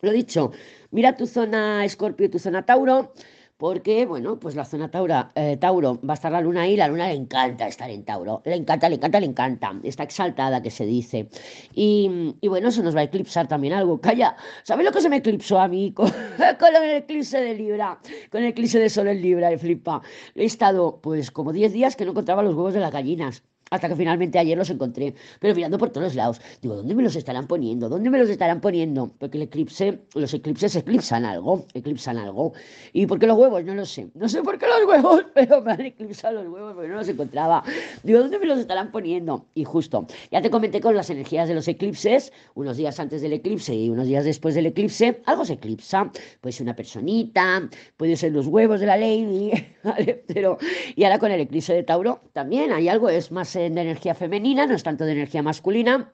Lo 0.00 0.10
dicho, 0.12 0.52
mira 0.90 1.16
tu 1.16 1.26
zona 1.26 1.84
Escorpio 1.84 2.26
y 2.26 2.28
tu 2.28 2.38
zona 2.38 2.64
Tauro 2.64 3.12
porque, 3.58 4.04
bueno, 4.04 4.38
pues 4.38 4.54
la 4.54 4.64
zona 4.64 4.90
Taura, 4.90 5.32
eh, 5.34 5.56
Tauro 5.56 5.98
va 6.06 6.12
a 6.12 6.14
estar 6.14 6.30
la 6.30 6.40
luna 6.42 6.62
ahí, 6.62 6.76
la 6.76 6.88
luna 6.88 7.08
le 7.08 7.14
encanta 7.14 7.66
estar 7.66 7.90
en 7.90 8.04
Tauro, 8.04 8.42
le 8.44 8.54
encanta, 8.54 8.88
le 8.88 8.96
encanta, 8.96 9.18
le 9.18 9.26
encanta, 9.26 9.74
está 9.82 10.02
exaltada 10.02 10.62
que 10.62 10.70
se 10.70 10.84
dice. 10.84 11.28
Y, 11.74 12.36
bueno, 12.46 12.68
eso 12.68 12.82
nos 12.82 12.94
va 12.94 13.00
a 13.00 13.04
eclipsar 13.04 13.48
también 13.48 13.72
algo. 13.72 14.00
Calla, 14.06 14.36
¿sabes 14.62 14.84
lo 14.84 14.92
que 14.92 15.00
se 15.00 15.08
me 15.08 15.16
eclipsó 15.16 15.58
a 15.58 15.68
mí 15.68 15.92
con, 15.94 16.08
el 16.08 16.96
eclipse 16.96 17.40
de 17.40 17.54
Libra? 17.54 17.98
Con 18.30 18.42
el 18.42 18.48
eclipse 18.48 18.78
de 18.78 18.90
Sol 18.90 19.08
en 19.08 19.22
Libra, 19.22 19.48
de 19.48 19.58
flipa. 19.58 20.02
He 20.34 20.44
estado, 20.44 21.00
pues, 21.00 21.30
como 21.30 21.52
10 21.52 21.72
días 21.72 21.96
que 21.96 22.04
no 22.04 22.10
encontraba 22.10 22.42
los 22.42 22.54
huevos 22.54 22.74
de 22.74 22.80
las 22.80 22.92
gallinas. 22.92 23.42
Hasta 23.68 23.88
que 23.88 23.96
finalmente 23.96 24.38
ayer 24.38 24.56
los 24.56 24.70
encontré, 24.70 25.12
pero 25.40 25.52
mirando 25.52 25.76
por 25.76 25.90
todos 25.90 26.14
lados. 26.14 26.40
Digo, 26.62 26.76
¿dónde 26.76 26.94
me 26.94 27.02
los 27.02 27.16
estarán 27.16 27.48
poniendo? 27.48 27.88
¿Dónde 27.88 28.10
me 28.10 28.18
los 28.18 28.28
estarán 28.28 28.60
poniendo? 28.60 29.10
Porque 29.18 29.38
el 29.38 29.42
eclipse, 29.42 29.98
los 30.14 30.32
eclipses 30.32 30.76
eclipsan 30.76 31.24
algo, 31.24 31.66
eclipsan 31.74 32.16
algo. 32.16 32.52
¿Y 32.92 33.06
por 33.06 33.18
qué 33.18 33.26
los 33.26 33.36
huevos? 33.36 33.64
No 33.64 33.74
lo 33.74 33.84
sé. 33.84 34.06
No 34.14 34.28
sé 34.28 34.40
por 34.44 34.56
qué 34.56 34.66
los 34.66 34.84
huevos, 34.86 35.26
pero 35.34 35.62
me 35.62 35.72
han 35.72 35.80
eclipsado 35.80 36.44
los 36.44 36.52
huevos 36.52 36.74
porque 36.74 36.88
no 36.88 36.94
los 36.94 37.08
encontraba. 37.08 37.64
Digo, 38.04 38.20
¿dónde 38.20 38.38
me 38.38 38.46
los 38.46 38.60
estarán 38.60 38.92
poniendo? 38.92 39.46
Y 39.54 39.64
justo, 39.64 40.06
ya 40.30 40.40
te 40.40 40.48
comenté 40.48 40.80
con 40.80 40.94
las 40.94 41.10
energías 41.10 41.48
de 41.48 41.54
los 41.54 41.66
eclipses, 41.66 42.32
unos 42.54 42.76
días 42.76 43.00
antes 43.00 43.20
del 43.20 43.32
eclipse 43.32 43.74
y 43.74 43.90
unos 43.90 44.06
días 44.06 44.24
después 44.24 44.54
del 44.54 44.66
eclipse, 44.66 45.22
algo 45.26 45.44
se 45.44 45.54
eclipsa. 45.54 46.12
Puede 46.40 46.52
ser 46.52 46.62
una 46.62 46.76
personita, 46.76 47.68
puede 47.96 48.14
ser 48.14 48.30
los 48.30 48.46
huevos 48.46 48.78
de 48.78 48.86
la 48.86 48.96
lady, 48.96 49.50
¿vale? 49.82 50.22
Pero, 50.28 50.56
y 50.94 51.02
ahora 51.02 51.18
con 51.18 51.32
el 51.32 51.40
eclipse 51.40 51.74
de 51.74 51.82
Tauro 51.82 52.20
también 52.32 52.70
hay 52.70 52.88
algo, 52.88 53.08
es 53.08 53.32
más 53.32 53.55
de 53.60 53.66
energía 53.66 54.14
femenina, 54.14 54.66
no 54.66 54.74
es 54.74 54.82
tanto 54.82 55.04
de 55.04 55.12
energía 55.12 55.42
masculina, 55.42 56.12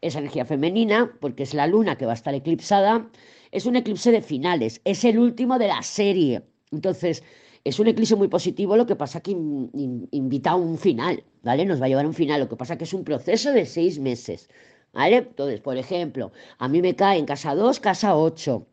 es 0.00 0.16
energía 0.16 0.44
femenina 0.44 1.12
porque 1.20 1.42
es 1.42 1.54
la 1.54 1.66
luna 1.66 1.96
que 1.96 2.06
va 2.06 2.12
a 2.12 2.14
estar 2.14 2.34
eclipsada, 2.34 3.10
es 3.50 3.66
un 3.66 3.76
eclipse 3.76 4.10
de 4.12 4.22
finales, 4.22 4.80
es 4.84 5.04
el 5.04 5.18
último 5.18 5.58
de 5.58 5.68
la 5.68 5.82
serie. 5.82 6.42
Entonces, 6.70 7.22
es 7.64 7.78
un 7.78 7.88
eclipse 7.88 8.16
muy 8.16 8.28
positivo, 8.28 8.76
lo 8.76 8.86
que 8.86 8.96
pasa 8.96 9.20
que 9.20 9.32
invita 9.32 10.50
a 10.52 10.56
un 10.56 10.78
final, 10.78 11.24
¿vale? 11.42 11.64
Nos 11.66 11.80
va 11.80 11.86
a 11.86 11.88
llevar 11.88 12.04
a 12.04 12.08
un 12.08 12.14
final, 12.14 12.40
lo 12.40 12.48
que 12.48 12.56
pasa 12.56 12.78
que 12.78 12.84
es 12.84 12.94
un 12.94 13.04
proceso 13.04 13.52
de 13.52 13.66
seis 13.66 13.98
meses, 13.98 14.48
¿vale? 14.92 15.16
Entonces, 15.18 15.60
por 15.60 15.76
ejemplo, 15.76 16.32
a 16.58 16.68
mí 16.68 16.80
me 16.80 16.96
cae 16.96 17.18
en 17.18 17.26
casa 17.26 17.54
2, 17.54 17.80
casa 17.80 18.16
8. 18.16 18.66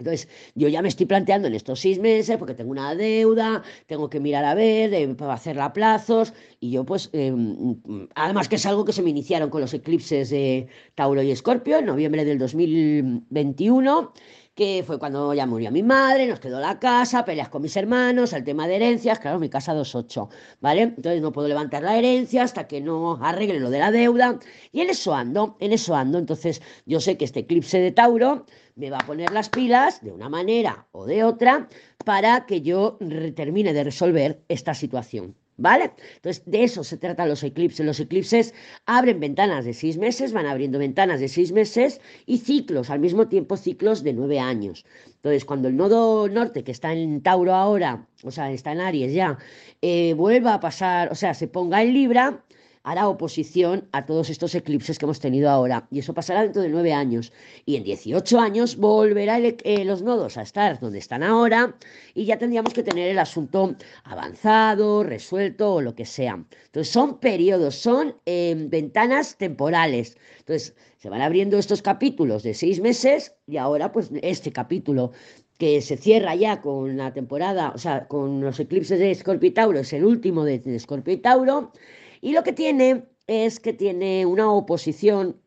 Entonces, 0.00 0.28
yo 0.54 0.68
ya 0.68 0.80
me 0.82 0.88
estoy 0.88 1.06
planteando 1.06 1.46
en 1.46 1.54
estos 1.54 1.80
seis 1.80 1.98
meses, 1.98 2.38
porque 2.38 2.54
tengo 2.54 2.70
una 2.70 2.94
deuda, 2.94 3.62
tengo 3.86 4.08
que 4.08 4.18
mirar 4.18 4.44
a 4.46 4.54
ver, 4.54 4.92
eh, 4.94 5.06
para 5.14 5.34
hacerla 5.34 5.66
a 5.66 5.72
plazos, 5.72 6.32
y 6.58 6.70
yo 6.70 6.84
pues, 6.84 7.10
em, 7.12 7.76
además 8.14 8.48
que 8.48 8.56
es 8.56 8.64
algo 8.66 8.84
que 8.84 8.92
se 8.92 9.02
me 9.02 9.10
iniciaron 9.10 9.50
con 9.50 9.60
los 9.60 9.74
eclipses 9.74 10.30
de 10.30 10.68
Tauro 10.94 11.22
y 11.22 11.30
Escorpio 11.30 11.78
en 11.78 11.86
noviembre 11.86 12.24
del 12.24 12.38
2021, 12.38 14.12
que 14.60 14.84
fue 14.86 14.98
cuando 14.98 15.32
ya 15.32 15.46
murió 15.46 15.70
mi 15.70 15.82
madre, 15.82 16.26
nos 16.26 16.38
quedó 16.38 16.60
la 16.60 16.78
casa, 16.78 17.24
peleas 17.24 17.48
con 17.48 17.62
mis 17.62 17.74
hermanos, 17.78 18.34
el 18.34 18.44
tema 18.44 18.68
de 18.68 18.76
herencias, 18.76 19.18
claro, 19.18 19.38
mi 19.38 19.48
casa 19.48 19.74
2.8, 19.74 20.28
¿vale? 20.60 20.82
Entonces 20.82 21.22
no 21.22 21.32
puedo 21.32 21.48
levantar 21.48 21.82
la 21.82 21.96
herencia 21.96 22.42
hasta 22.42 22.68
que 22.68 22.82
no 22.82 23.18
arregle 23.24 23.58
lo 23.58 23.70
de 23.70 23.78
la 23.78 23.90
deuda, 23.90 24.38
y 24.70 24.82
en 24.82 24.90
eso 24.90 25.14
ando, 25.14 25.56
en 25.60 25.72
eso 25.72 25.94
ando, 25.94 26.18
entonces 26.18 26.60
yo 26.84 27.00
sé 27.00 27.16
que 27.16 27.24
este 27.24 27.40
eclipse 27.40 27.80
de 27.80 27.90
Tauro 27.90 28.44
me 28.74 28.90
va 28.90 28.98
a 28.98 29.06
poner 29.06 29.32
las 29.32 29.48
pilas 29.48 30.04
de 30.04 30.12
una 30.12 30.28
manera 30.28 30.86
o 30.92 31.06
de 31.06 31.24
otra 31.24 31.66
para 32.04 32.44
que 32.44 32.60
yo 32.60 32.98
termine 33.34 33.72
de 33.72 33.84
resolver 33.84 34.42
esta 34.48 34.74
situación. 34.74 35.36
¿Vale? 35.60 35.92
Entonces, 36.16 36.42
de 36.46 36.64
eso 36.64 36.82
se 36.84 36.96
tratan 36.96 37.28
los 37.28 37.42
eclipses. 37.42 37.84
Los 37.84 38.00
eclipses 38.00 38.54
abren 38.86 39.20
ventanas 39.20 39.66
de 39.66 39.74
seis 39.74 39.98
meses, 39.98 40.32
van 40.32 40.46
abriendo 40.46 40.78
ventanas 40.78 41.20
de 41.20 41.28
seis 41.28 41.52
meses 41.52 42.00
y 42.24 42.38
ciclos, 42.38 42.88
al 42.88 42.98
mismo 42.98 43.28
tiempo 43.28 43.58
ciclos 43.58 44.02
de 44.02 44.14
nueve 44.14 44.40
años. 44.40 44.86
Entonces, 45.16 45.44
cuando 45.44 45.68
el 45.68 45.76
nodo 45.76 46.28
norte, 46.30 46.64
que 46.64 46.72
está 46.72 46.94
en 46.94 47.22
Tauro 47.22 47.54
ahora, 47.54 48.06
o 48.22 48.30
sea, 48.30 48.50
está 48.50 48.72
en 48.72 48.80
Aries 48.80 49.12
ya, 49.12 49.36
eh, 49.82 50.14
vuelva 50.14 50.54
a 50.54 50.60
pasar, 50.60 51.12
o 51.12 51.14
sea, 51.14 51.34
se 51.34 51.46
ponga 51.46 51.82
en 51.82 51.92
Libra, 51.92 52.42
hará 52.82 53.08
oposición 53.08 53.88
a 53.92 54.06
todos 54.06 54.30
estos 54.30 54.54
eclipses 54.54 54.98
que 54.98 55.04
hemos 55.04 55.20
tenido 55.20 55.50
ahora. 55.50 55.86
Y 55.90 55.98
eso 55.98 56.14
pasará 56.14 56.42
dentro 56.42 56.62
de 56.62 56.68
nueve 56.68 56.92
años. 56.92 57.32
Y 57.66 57.76
en 57.76 57.84
18 57.84 58.40
años 58.40 58.76
volverá 58.76 59.38
eh, 59.38 59.84
los 59.84 60.02
nodos 60.02 60.36
a 60.36 60.42
estar 60.42 60.80
donde 60.80 60.98
están 60.98 61.22
ahora 61.22 61.76
y 62.14 62.24
ya 62.24 62.38
tendríamos 62.38 62.72
que 62.72 62.82
tener 62.82 63.08
el 63.08 63.18
asunto 63.18 63.76
avanzado, 64.04 65.02
resuelto 65.02 65.74
o 65.74 65.80
lo 65.80 65.94
que 65.94 66.06
sea. 66.06 66.44
Entonces 66.66 66.92
son 66.92 67.18
periodos, 67.18 67.74
son 67.74 68.16
em, 68.24 68.70
ventanas 68.70 69.36
temporales. 69.36 70.16
Entonces 70.38 70.74
se 70.98 71.10
van 71.10 71.20
abriendo 71.22 71.58
estos 71.58 71.82
capítulos 71.82 72.42
de 72.42 72.54
seis 72.54 72.80
meses 72.80 73.34
y 73.46 73.56
ahora 73.56 73.92
pues 73.92 74.10
este 74.22 74.52
capítulo 74.52 75.12
que 75.60 75.82
se 75.82 75.98
cierra 75.98 76.34
ya 76.34 76.62
con 76.62 76.96
la 76.96 77.12
temporada, 77.12 77.72
o 77.74 77.78
sea, 77.78 78.08
con 78.08 78.40
los 78.40 78.58
eclipses 78.58 78.98
de 78.98 79.10
Escorpio 79.10 79.52
es 79.74 79.92
el 79.92 80.06
último 80.06 80.42
de, 80.44 80.58
de 80.58 81.12
y 81.12 81.16
Tauro, 81.18 81.72
y 82.20 82.32
lo 82.32 82.42
que 82.42 82.52
tiene 82.52 83.04
es 83.26 83.60
que 83.60 83.72
tiene 83.72 84.26
una 84.26 84.52
oposición, 84.52 85.40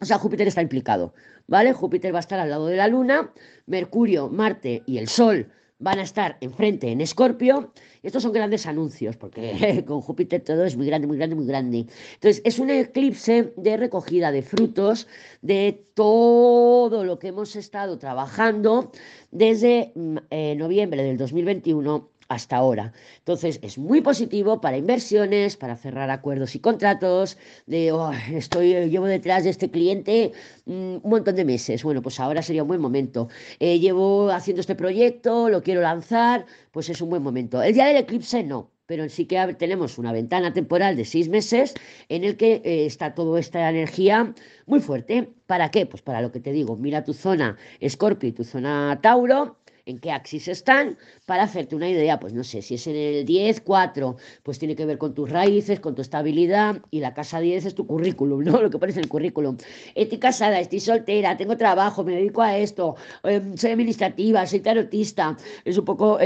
o 0.00 0.04
sea, 0.04 0.18
Júpiter 0.18 0.48
está 0.48 0.62
implicado, 0.62 1.14
¿vale? 1.46 1.72
Júpiter 1.72 2.12
va 2.12 2.18
a 2.18 2.20
estar 2.20 2.40
al 2.40 2.50
lado 2.50 2.66
de 2.66 2.76
la 2.76 2.88
Luna, 2.88 3.32
Mercurio, 3.66 4.28
Marte 4.28 4.82
y 4.86 4.98
el 4.98 5.08
Sol 5.08 5.50
van 5.78 5.98
a 5.98 6.02
estar 6.02 6.36
enfrente 6.40 6.90
en 6.90 7.00
Escorpio. 7.00 7.72
Estos 8.02 8.22
son 8.22 8.32
grandes 8.32 8.66
anuncios, 8.66 9.16
porque 9.16 9.84
con 9.86 10.00
Júpiter 10.00 10.42
todo 10.42 10.64
es 10.64 10.76
muy 10.76 10.86
grande, 10.86 11.06
muy 11.06 11.16
grande, 11.16 11.36
muy 11.36 11.46
grande. 11.46 11.86
Entonces, 12.14 12.42
es 12.44 12.58
un 12.58 12.70
eclipse 12.70 13.52
de 13.56 13.76
recogida 13.76 14.32
de 14.32 14.42
frutos 14.42 15.06
de 15.42 15.84
todo 15.94 17.04
lo 17.04 17.18
que 17.18 17.28
hemos 17.28 17.56
estado 17.56 17.98
trabajando 17.98 18.90
desde 19.30 19.92
mm, 19.94 20.16
eh, 20.30 20.54
noviembre 20.56 21.02
del 21.02 21.16
2021 21.16 22.10
hasta 22.28 22.56
ahora. 22.56 22.92
Entonces, 23.18 23.58
es 23.62 23.78
muy 23.78 24.00
positivo 24.00 24.60
para 24.60 24.76
inversiones, 24.76 25.56
para 25.56 25.76
cerrar 25.76 26.10
acuerdos 26.10 26.54
y 26.54 26.60
contratos, 26.60 27.38
de, 27.66 27.92
estoy, 28.34 28.74
llevo 28.90 29.06
detrás 29.06 29.44
de 29.44 29.50
este 29.50 29.70
cliente 29.70 30.32
mm, 30.66 30.96
un 31.02 31.10
montón 31.10 31.34
de 31.36 31.44
meses. 31.44 31.82
Bueno, 31.82 32.02
pues 32.02 32.20
ahora 32.20 32.42
sería 32.42 32.62
un 32.62 32.68
buen 32.68 32.80
momento. 32.80 33.28
Eh, 33.58 33.78
llevo 33.80 34.30
haciendo 34.30 34.60
este 34.60 34.74
proyecto, 34.74 35.48
lo 35.48 35.62
quiero 35.62 35.80
lanzar, 35.80 36.46
pues 36.70 36.88
es 36.90 37.00
un 37.00 37.10
buen 37.10 37.22
momento. 37.22 37.62
El 37.62 37.74
día 37.74 37.86
del 37.86 37.96
eclipse 37.96 38.42
no. 38.44 38.70
pero 38.86 39.06
sí 39.10 39.26
que 39.26 39.54
tenemos 39.58 39.98
una 39.98 40.12
ventana 40.12 40.52
temporal 40.54 40.96
de 40.96 41.04
seis 41.04 41.28
meses 41.28 41.74
en 42.08 42.24
el 42.24 42.36
que 42.38 42.62
eh, 42.64 42.86
está 42.86 43.14
toda 43.14 43.38
esta 43.38 43.68
energía 43.68 44.34
muy 44.66 44.80
fuerte. 44.80 45.30
¿Para 45.46 45.70
qué? 45.70 45.84
Pues 45.86 46.02
para 46.02 46.22
lo 46.22 46.32
que 46.32 46.40
te 46.40 46.52
digo, 46.52 46.76
mira 46.76 47.04
tu 47.04 47.12
zona 47.12 47.56
Escorpio 47.80 48.28
y 48.30 48.32
tu 48.32 48.44
zona 48.44 48.98
Tauro 49.02 49.57
en 49.88 49.98
qué 49.98 50.12
axis 50.12 50.48
están, 50.48 50.98
para 51.26 51.44
hacerte 51.44 51.74
una 51.74 51.88
idea, 51.88 52.20
pues 52.20 52.34
no 52.34 52.44
sé, 52.44 52.60
si 52.60 52.74
es 52.74 52.86
en 52.86 52.96
el 52.96 53.24
10, 53.24 53.62
4, 53.62 54.16
pues 54.42 54.58
tiene 54.58 54.76
que 54.76 54.84
ver 54.84 54.98
con 54.98 55.14
tus 55.14 55.30
raíces, 55.30 55.80
con 55.80 55.94
tu 55.94 56.02
estabilidad, 56.02 56.82
y 56.90 57.00
la 57.00 57.14
casa 57.14 57.40
10 57.40 57.64
es 57.64 57.74
tu 57.74 57.86
currículum, 57.86 58.44
¿no? 58.44 58.60
Lo 58.62 58.70
que 58.70 58.78
pones 58.78 58.96
en 58.96 59.04
el 59.04 59.08
currículum. 59.08 59.56
Estoy 59.94 60.18
casada, 60.18 60.60
estoy 60.60 60.80
soltera, 60.80 61.36
tengo 61.36 61.56
trabajo, 61.56 62.04
me 62.04 62.14
dedico 62.16 62.42
a 62.42 62.58
esto, 62.58 62.96
em, 63.24 63.56
soy 63.56 63.70
administrativa, 63.72 64.46
soy 64.46 64.60
tarotista, 64.60 65.36
es 65.64 65.78
un 65.78 65.84
poco 65.84 66.18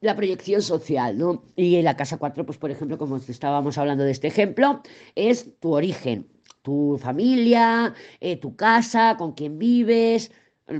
la 0.00 0.16
proyección 0.16 0.62
social, 0.62 1.16
¿no? 1.18 1.44
Y 1.56 1.80
la 1.82 1.96
casa 1.96 2.16
4, 2.16 2.46
pues 2.46 2.58
por 2.58 2.70
ejemplo, 2.70 2.96
como 2.98 3.16
estábamos 3.16 3.76
hablando 3.78 4.04
de 4.04 4.12
este 4.12 4.28
ejemplo, 4.28 4.82
es 5.14 5.58
tu 5.60 5.74
origen, 5.74 6.28
tu 6.62 6.98
familia, 6.98 7.94
eh, 8.20 8.36
tu 8.36 8.56
casa, 8.56 9.16
con 9.18 9.32
quién 9.32 9.58
vives, 9.58 10.30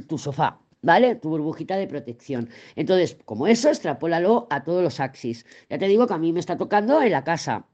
tu 0.09 0.17
sofá, 0.19 0.64
¿vale? 0.85 1.17
Tu 1.17 1.29
burbujita 1.29 1.77
de 1.77 1.87
protección. 1.89 2.51
Entonces, 2.77 3.17
como 3.25 3.47
eso, 3.47 3.69
extrapólalo 3.69 4.47
a 4.51 4.63
todos 4.65 4.83
los 4.83 5.01
axis. 5.01 5.47
Ya 5.69 5.79
te 5.79 5.89
digo 5.89 6.07
que 6.07 6.15
a 6.15 6.19
mí 6.19 6.33
me 6.33 6.41
está 6.41 6.57
tocando 6.57 7.03
en 7.03 7.13
la 7.13 7.25
casa 7.25 7.67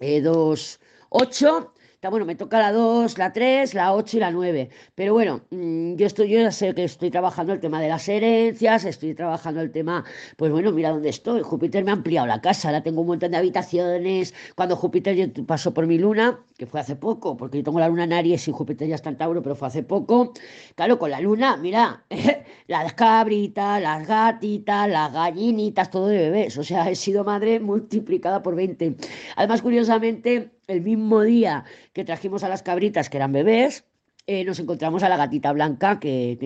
eh, 0.00 0.20
2, 0.20 0.80
8 1.10 1.74
bueno, 2.08 2.24
me 2.24 2.34
toca 2.34 2.58
la 2.58 2.72
2, 2.72 3.18
la 3.18 3.32
3, 3.32 3.74
la 3.74 3.94
8 3.94 4.16
y 4.16 4.20
la 4.20 4.30
9. 4.30 4.70
Pero 4.94 5.12
bueno, 5.12 5.42
mm, 5.50 5.96
yo 5.96 6.06
estoy, 6.06 6.30
yo 6.30 6.40
ya 6.40 6.50
sé 6.50 6.74
que 6.74 6.84
estoy 6.84 7.10
trabajando 7.10 7.52
el 7.52 7.60
tema 7.60 7.80
de 7.82 7.88
las 7.88 8.08
herencias, 8.08 8.84
estoy 8.86 9.14
trabajando 9.14 9.60
el 9.60 9.70
tema, 9.70 10.04
pues 10.36 10.50
bueno, 10.50 10.72
mira 10.72 10.90
dónde 10.90 11.10
estoy. 11.10 11.42
Júpiter 11.42 11.84
me 11.84 11.90
ha 11.90 11.94
ampliado 11.94 12.26
la 12.26 12.40
casa, 12.40 12.68
ahora 12.68 12.82
tengo 12.82 13.02
un 13.02 13.08
montón 13.08 13.32
de 13.32 13.36
habitaciones. 13.36 14.34
Cuando 14.56 14.76
Júpiter 14.76 15.30
pasó 15.46 15.74
por 15.74 15.86
mi 15.86 15.98
luna, 15.98 16.40
que 16.56 16.66
fue 16.66 16.80
hace 16.80 16.96
poco, 16.96 17.36
porque 17.36 17.58
yo 17.58 17.64
tengo 17.64 17.80
la 17.80 17.88
luna 17.88 18.04
en 18.04 18.12
Aries 18.14 18.48
y 18.48 18.52
Júpiter 18.52 18.88
ya 18.88 18.94
está 18.94 19.10
en 19.10 19.16
Tauro, 19.18 19.42
pero 19.42 19.54
fue 19.54 19.68
hace 19.68 19.82
poco. 19.82 20.32
Claro, 20.76 20.98
con 20.98 21.10
la 21.10 21.20
luna, 21.20 21.56
mira, 21.58 22.04
las 22.66 22.94
cabritas, 22.94 23.82
las 23.82 24.06
gatitas, 24.06 24.88
las 24.88 25.12
gallinitas, 25.12 25.90
todo 25.90 26.08
de 26.08 26.18
bebés. 26.18 26.56
O 26.56 26.64
sea, 26.64 26.90
he 26.90 26.94
sido 26.96 27.24
madre 27.24 27.60
multiplicada 27.60 28.42
por 28.42 28.54
20. 28.54 28.96
Además, 29.36 29.62
curiosamente, 29.62 30.50
el 30.70 30.82
mismo 30.82 31.22
día 31.22 31.64
que 31.92 32.04
trajimos 32.04 32.44
a 32.44 32.48
las 32.48 32.62
cabritas, 32.62 33.10
que 33.10 33.16
eran 33.16 33.32
bebés, 33.32 33.84
eh, 34.26 34.44
nos 34.44 34.60
encontramos 34.60 35.02
a 35.02 35.08
la 35.08 35.16
gatita 35.16 35.52
blanca 35.52 35.98
que, 35.98 36.38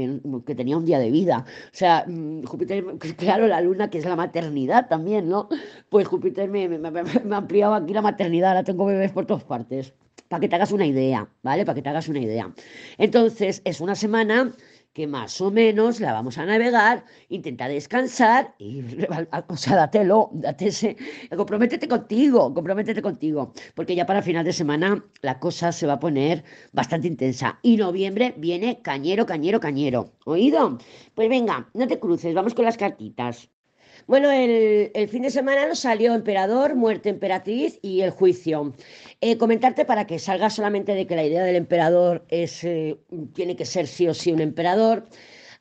tenía 0.56 0.76
un 0.76 0.86
día 0.86 0.98
de 0.98 1.10
vida. 1.10 1.44
O 1.66 1.76
sea, 1.76 2.04
mm, 2.06 2.44
Júpiter, 2.44 2.82
claro, 3.18 3.46
la 3.46 3.60
luna, 3.60 3.90
que 3.90 3.98
es 3.98 4.04
la 4.04 4.16
maternidad 4.16 4.88
también, 4.88 5.28
¿no? 5.28 5.48
Pues 5.90 6.08
Júpiter 6.08 6.48
me, 6.48 6.68
me, 6.68 6.78
me, 6.78 7.00
ha 7.00 7.36
ampliado 7.36 7.74
aquí 7.74 7.92
la 7.92 8.02
maternidad, 8.02 8.50
ahora 8.50 8.64
tengo 8.64 8.86
bebés 8.86 9.12
por 9.12 9.26
todas 9.26 9.44
partes. 9.44 9.92
Para 10.28 10.40
que 10.40 10.48
te 10.48 10.56
hagas 10.56 10.72
una 10.72 10.86
idea, 10.86 11.28
¿vale? 11.42 11.66
Para 11.66 11.74
que 11.74 11.82
te 11.82 11.90
hagas 11.90 12.08
una 12.08 12.20
idea. 12.20 12.52
Entonces, 12.96 13.60
es 13.64 13.80
una 13.80 13.94
semana 13.94 14.52
que 14.94 15.06
más 15.06 15.40
o 15.40 15.50
menos 15.50 16.00
la 16.00 16.12
vamos 16.12 16.38
a 16.38 16.46
navegar, 16.46 17.04
intenta 17.28 17.68
descansar 17.68 18.54
y, 18.58 18.82
o 19.48 19.56
sea, 19.56 19.76
dátelo, 19.76 20.30
date 20.32 20.68
ese, 20.68 20.96
comprométete 21.36 21.88
contigo, 21.88 22.54
comprométete 22.54 23.02
contigo, 23.02 23.52
porque 23.74 23.96
ya 23.96 24.06
para 24.06 24.22
final 24.22 24.44
de 24.44 24.52
semana 24.52 25.04
la 25.20 25.38
cosa 25.40 25.72
se 25.72 25.86
va 25.86 25.94
a 25.94 26.00
poner 26.00 26.44
bastante 26.72 27.08
intensa. 27.08 27.58
Y 27.62 27.76
noviembre 27.76 28.34
viene 28.38 28.80
cañero, 28.82 29.26
cañero, 29.26 29.60
cañero. 29.60 30.12
¿Oído? 30.24 30.78
Pues 31.14 31.28
venga, 31.28 31.68
no 31.74 31.86
te 31.88 31.98
cruces, 31.98 32.34
vamos 32.34 32.54
con 32.54 32.64
las 32.64 32.78
cartitas. 32.78 33.50
Bueno, 34.06 34.30
el, 34.30 35.08
fin 35.08 35.22
de 35.22 35.30
semana 35.30 35.66
nos 35.66 35.80
salió 35.80 36.14
Emperador, 36.14 36.74
Muerte 36.74 37.08
Emperatriz 37.08 37.78
y 37.82 38.02
El 38.02 38.10
Juicio. 38.10 38.74
Eh, 39.20 39.38
comentarte 39.38 39.84
para 39.84 40.06
que 40.06 40.18
salga 40.18 40.50
solamente 40.50 40.94
de 40.94 41.06
que 41.06 41.16
la 41.16 41.24
idea 41.24 41.42
del 41.42 41.56
emperador 41.56 42.24
es, 42.28 42.64
eh, 42.64 42.98
tiene 43.34 43.56
que 43.56 43.64
ser 43.64 43.86
sí 43.86 44.06
o 44.08 44.14
sí 44.14 44.32
un 44.32 44.40
emperador. 44.40 45.06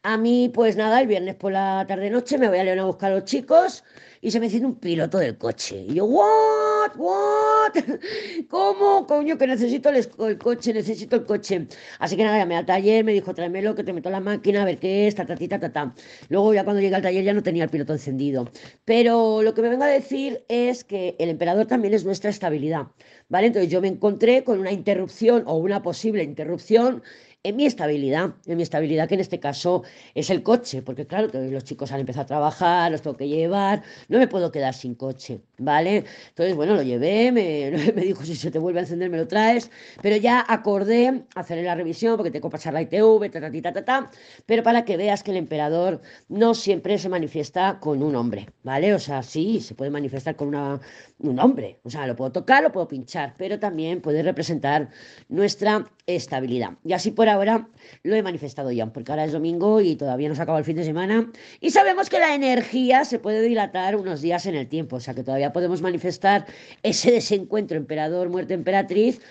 A 0.06 0.18
mí, 0.18 0.52
pues 0.54 0.76
nada, 0.76 1.00
el 1.00 1.08
viernes 1.08 1.36
por 1.36 1.54
la 1.54 1.86
tarde-noche 1.88 2.38
me 2.38 2.50
voy 2.50 2.58
a 2.60 2.66
leer 2.66 2.78
a 2.80 2.84
buscar 2.84 3.14
a 3.14 3.16
los 3.16 3.24
chicos 3.24 3.86
y 4.20 4.32
se 4.32 4.40
me 4.42 4.48
enciende 4.48 4.68
un 4.68 4.76
piloto 4.76 5.18
del 5.18 5.38
coche. 5.38 5.86
Y 5.88 5.94
yo, 5.94 6.04
¿what? 6.04 6.92
¿what? 6.98 7.72
¿Cómo? 8.50 9.08
Coño, 9.08 9.38
que 9.38 9.48
necesito 9.48 9.90
el, 9.90 10.38
coche, 10.38 10.74
necesito 10.74 11.16
el 11.16 11.26
coche. 11.26 11.68
Así 12.00 12.18
que 12.18 12.24
nada, 12.26 12.38
llamé 12.38 12.58
al 12.58 12.66
taller, 12.66 13.06
me 13.06 13.14
dijo, 13.14 13.34
tráemelo, 13.34 13.76
que 13.76 13.86
te 13.86 13.94
meto 13.94 14.10
la 14.10 14.20
máquina, 14.20 14.64
a 14.64 14.66
ver 14.66 14.78
qué 14.78 15.08
es, 15.08 15.16
ta, 15.16 15.26
ta, 15.26 15.38
ta, 15.38 15.60
ta, 15.60 15.72
ta. 15.72 15.96
Luego 16.28 16.54
ya 16.54 16.66
cuando 16.66 16.82
llegué 16.82 16.96
al 16.96 17.02
taller 17.02 17.24
ya 17.24 17.34
no 17.34 17.42
tenía 17.42 17.64
el 17.64 17.70
piloto 17.70 17.94
encendido. 17.94 18.52
Pero 18.84 19.42
lo 19.42 19.54
que 19.54 19.62
me 19.62 19.70
vengo 19.70 19.86
a 19.86 19.88
decir 19.88 20.44
es 20.50 20.84
que 20.84 21.16
el 21.18 21.30
emperador 21.30 21.66
también 21.68 21.94
es 21.94 22.04
nuestra 22.04 22.30
estabilidad, 22.30 22.88
¿vale? 23.30 23.48
Entonces 23.48 23.72
yo 23.72 23.80
me 23.80 23.88
encontré 23.88 24.44
con 24.44 24.60
una 24.60 24.74
interrupción 24.74 25.44
o 25.48 25.56
una 25.56 25.82
posible 25.82 26.24
interrupción 26.24 27.04
en 27.44 27.58
mi 27.58 27.66
estabilidad, 27.66 28.36
en 28.46 28.58
mi 28.58 28.64
estabilidad 28.64 29.08
que 29.10 29.16
en 29.16 29.20
este 29.20 29.40
caso 29.40 29.84
es 30.16 30.30
el 30.30 30.44
coche, 30.44 30.82
porque 30.82 31.06
claro, 31.06 31.30
los 31.34 31.64
chicos 31.66 31.92
han 31.92 32.00
empezado 32.00 32.24
a 32.24 32.28
trabajar, 32.28 32.92
los 32.92 33.02
tengo 33.02 33.18
que 33.18 33.28
llevar, 33.28 33.84
no 34.08 34.18
me 34.18 34.28
puedo 34.28 34.50
quedar 34.52 34.74
sin 34.74 34.96
coche, 34.96 35.42
¿vale? 35.58 36.06
Entonces, 36.30 36.56
bueno, 36.56 36.74
lo 36.76 36.84
llevé, 36.84 37.32
me, 37.34 37.72
me 37.96 38.02
dijo, 38.02 38.24
si 38.24 38.36
se 38.36 38.50
te 38.50 38.60
vuelve 38.60 38.80
a 38.80 38.84
encender 38.84 39.10
me 39.10 39.18
lo 39.18 39.28
traes, 39.28 39.70
pero 40.02 40.16
ya 40.16 40.46
acordé 40.48 41.26
hacerle 41.36 41.64
la 41.64 41.76
revisión 41.76 42.16
porque 42.16 42.32
tengo 42.32 42.50
que 42.50 42.54
pasar 42.54 42.74
la 42.74 42.82
ITV, 42.82 43.30
ta, 43.30 43.42
ta, 43.42 43.52
ta, 43.52 43.74
ta, 43.74 43.86
ta, 43.86 44.12
pero 44.46 44.64
para 44.64 44.86
que 44.86 44.96
veas 44.96 45.22
que 45.22 45.32
el 45.32 45.38
emperador 45.38 46.02
no 46.30 46.54
siempre 46.54 46.98
se 46.98 47.10
manifiesta 47.10 47.80
con 47.82 48.02
un 48.04 48.16
hombre, 48.16 48.48
¿vale? 48.64 48.94
O 48.94 49.00
sea, 49.00 49.22
sí, 49.22 49.60
se 49.60 49.76
puede 49.76 49.92
manifestar 49.92 50.38
con 50.38 50.48
una, 50.48 50.80
un 51.20 51.40
hombre, 51.40 51.80
o 51.84 51.90
sea, 51.90 52.08
lo 52.08 52.16
puedo 52.16 52.32
tocar, 52.32 52.64
lo 52.64 52.72
puedo 52.72 52.88
pinchar, 52.88 53.34
pero 53.38 53.60
también 53.60 54.02
puede 54.02 54.24
representar 54.24 54.90
nuestra 55.28 55.86
estabilidad. 56.08 56.74
Y 56.84 56.94
así 56.94 57.12
por 57.12 57.30
ahora 57.30 57.68
lo 58.04 58.16
he 58.16 58.24
manifestado 58.24 58.72
ya, 58.72 58.86
porque 58.88 59.12
ahora 59.12 59.26
es 59.26 59.32
domingo 59.32 59.82
y 59.82 59.96
todavía 59.96 60.30
no 60.30 60.36
se 60.36 60.42
acaba 60.42 60.60
el 60.60 60.66
fin 60.66 60.76
de 60.76 60.84
semana. 60.84 61.32
Y 61.60 61.72
sabemos 61.72 62.10
que 62.10 62.20
la 62.20 62.36
energía 62.36 63.06
se 63.06 63.20
puede 63.20 63.42
dilatar 63.42 63.96
unos 63.96 64.22
días 64.22 64.46
en 64.46 64.56
el 64.56 64.68
tiempo, 64.68 64.98
o 64.98 65.00
sea 65.00 65.14
que 65.14 65.24
todavía 65.24 65.54
podemos 65.54 65.82
manifestar 65.82 66.46
ese 66.84 67.12
desencuentro 67.12 67.78
emperador, 67.78 68.30
muerte, 68.30 68.54
emperatriz. 68.54 69.22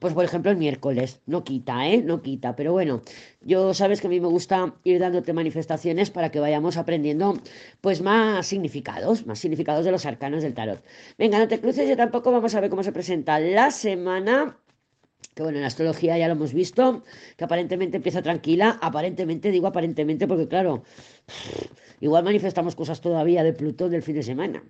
Pues 0.00 0.14
por 0.14 0.24
ejemplo 0.24 0.50
el 0.50 0.56
miércoles, 0.56 1.20
no 1.26 1.44
quita, 1.44 1.86
¿eh? 1.86 2.02
No 2.02 2.22
quita, 2.22 2.56
pero 2.56 2.72
bueno, 2.72 3.02
yo 3.42 3.74
sabes 3.74 4.00
que 4.00 4.06
a 4.06 4.10
mí 4.10 4.20
me 4.20 4.26
gusta 4.26 4.74
ir 4.84 4.98
dándote 4.98 5.34
manifestaciones 5.34 6.10
para 6.10 6.30
que 6.30 6.40
vayamos 6.40 6.78
aprendiendo 6.78 7.38
pues 7.82 8.00
más 8.00 8.46
significados, 8.46 9.26
más 9.26 9.38
significados 9.38 9.84
de 9.84 9.92
los 9.92 10.06
arcanos 10.06 10.42
del 10.42 10.54
tarot. 10.54 10.82
Venga, 11.18 11.38
no 11.38 11.46
te 11.46 11.60
cruces, 11.60 11.88
yo 11.88 11.96
tampoco 11.96 12.32
vamos 12.32 12.54
a 12.54 12.60
ver 12.60 12.70
cómo 12.70 12.82
se 12.82 12.90
presenta 12.90 13.38
la 13.38 13.70
semana 13.70 14.56
que 15.34 15.42
bueno, 15.42 15.58
en 15.58 15.64
astrología 15.64 16.18
ya 16.18 16.26
lo 16.26 16.34
hemos 16.34 16.52
visto, 16.52 17.02
que 17.36 17.44
aparentemente 17.44 17.96
empieza 17.96 18.22
tranquila, 18.22 18.78
aparentemente 18.80 19.50
digo 19.50 19.66
aparentemente 19.66 20.26
porque 20.26 20.48
claro, 20.48 20.82
igual 22.00 22.24
manifestamos 22.24 22.74
cosas 22.74 23.00
todavía 23.00 23.42
de 23.42 23.52
Plutón 23.52 23.90
del 23.90 24.02
fin 24.02 24.16
de 24.16 24.22
semana. 24.22 24.62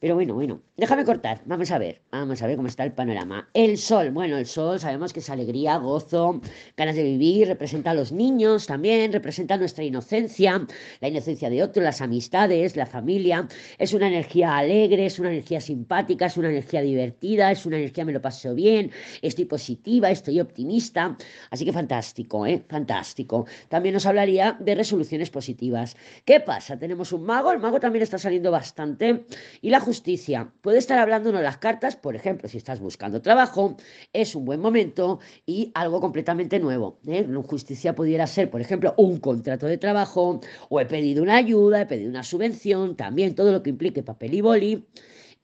Pero 0.00 0.16
bueno, 0.16 0.34
bueno, 0.34 0.60
déjame 0.76 1.04
cortar, 1.04 1.40
vamos 1.46 1.70
a 1.70 1.78
ver, 1.78 2.02
vamos 2.10 2.42
a 2.42 2.46
ver 2.46 2.56
cómo 2.56 2.68
está 2.68 2.84
el 2.84 2.92
panorama. 2.92 3.48
El 3.54 3.78
sol, 3.78 4.10
bueno, 4.10 4.36
el 4.36 4.44
sol 4.44 4.78
sabemos 4.78 5.12
que 5.12 5.20
es 5.20 5.30
alegría, 5.30 5.76
gozo, 5.78 6.42
ganas 6.76 6.96
de 6.96 7.04
vivir, 7.04 7.48
representa 7.48 7.92
a 7.92 7.94
los 7.94 8.12
niños 8.12 8.66
también, 8.66 9.12
representa 9.12 9.56
nuestra 9.56 9.84
inocencia, 9.84 10.66
la 11.00 11.08
inocencia 11.08 11.48
de 11.48 11.62
otros, 11.62 11.82
las 11.82 12.02
amistades, 12.02 12.76
la 12.76 12.86
familia. 12.86 13.48
Es 13.78 13.94
una 13.94 14.08
energía 14.08 14.58
alegre, 14.58 15.06
es 15.06 15.18
una 15.18 15.30
energía 15.30 15.60
simpática, 15.60 16.26
es 16.26 16.36
una 16.36 16.50
energía 16.50 16.82
divertida, 16.82 17.50
es 17.50 17.64
una 17.64 17.78
energía 17.78 18.04
me 18.04 18.12
lo 18.12 18.20
paso 18.20 18.54
bien, 18.54 18.90
estoy 19.22 19.46
positiva, 19.46 20.10
estoy 20.10 20.40
optimista. 20.40 21.16
Así 21.50 21.64
que 21.64 21.72
fantástico, 21.72 22.44
¿eh? 22.44 22.62
Fantástico. 22.68 23.46
También 23.68 23.94
nos 23.94 24.06
hablaría 24.06 24.56
de 24.60 24.74
resoluciones 24.74 25.30
positivas. 25.30 25.96
¿Qué 26.24 26.40
pasa? 26.40 26.78
Tenemos 26.78 27.12
un 27.12 27.22
mago, 27.24 27.52
el 27.52 27.58
mago 27.60 27.80
también 27.80 28.02
está 28.02 28.18
saliendo 28.18 28.50
bastante 28.50 29.24
y 29.62 29.70
la 29.70 29.80
justicia. 29.84 30.50
Puede 30.62 30.78
estar 30.78 30.98
hablándonos 30.98 31.42
las 31.42 31.58
cartas, 31.58 31.96
por 31.96 32.16
ejemplo, 32.16 32.48
si 32.48 32.56
estás 32.58 32.80
buscando 32.80 33.22
trabajo, 33.22 33.76
es 34.12 34.34
un 34.34 34.44
buen 34.44 34.60
momento 34.60 35.20
y 35.46 35.70
algo 35.74 36.00
completamente 36.00 36.58
nuevo. 36.58 36.98
¿eh? 37.06 37.26
justicia 37.46 37.94
pudiera 37.94 38.26
ser, 38.26 38.50
por 38.50 38.60
ejemplo, 38.60 38.94
un 38.96 39.20
contrato 39.20 39.66
de 39.66 39.78
trabajo 39.78 40.40
o 40.68 40.80
he 40.80 40.86
pedido 40.86 41.22
una 41.22 41.36
ayuda, 41.36 41.82
he 41.82 41.86
pedido 41.86 42.10
una 42.10 42.22
subvención, 42.22 42.96
también 42.96 43.34
todo 43.34 43.52
lo 43.52 43.62
que 43.62 43.70
implique 43.70 44.02
papel 44.02 44.34
y 44.34 44.40
boli 44.40 44.86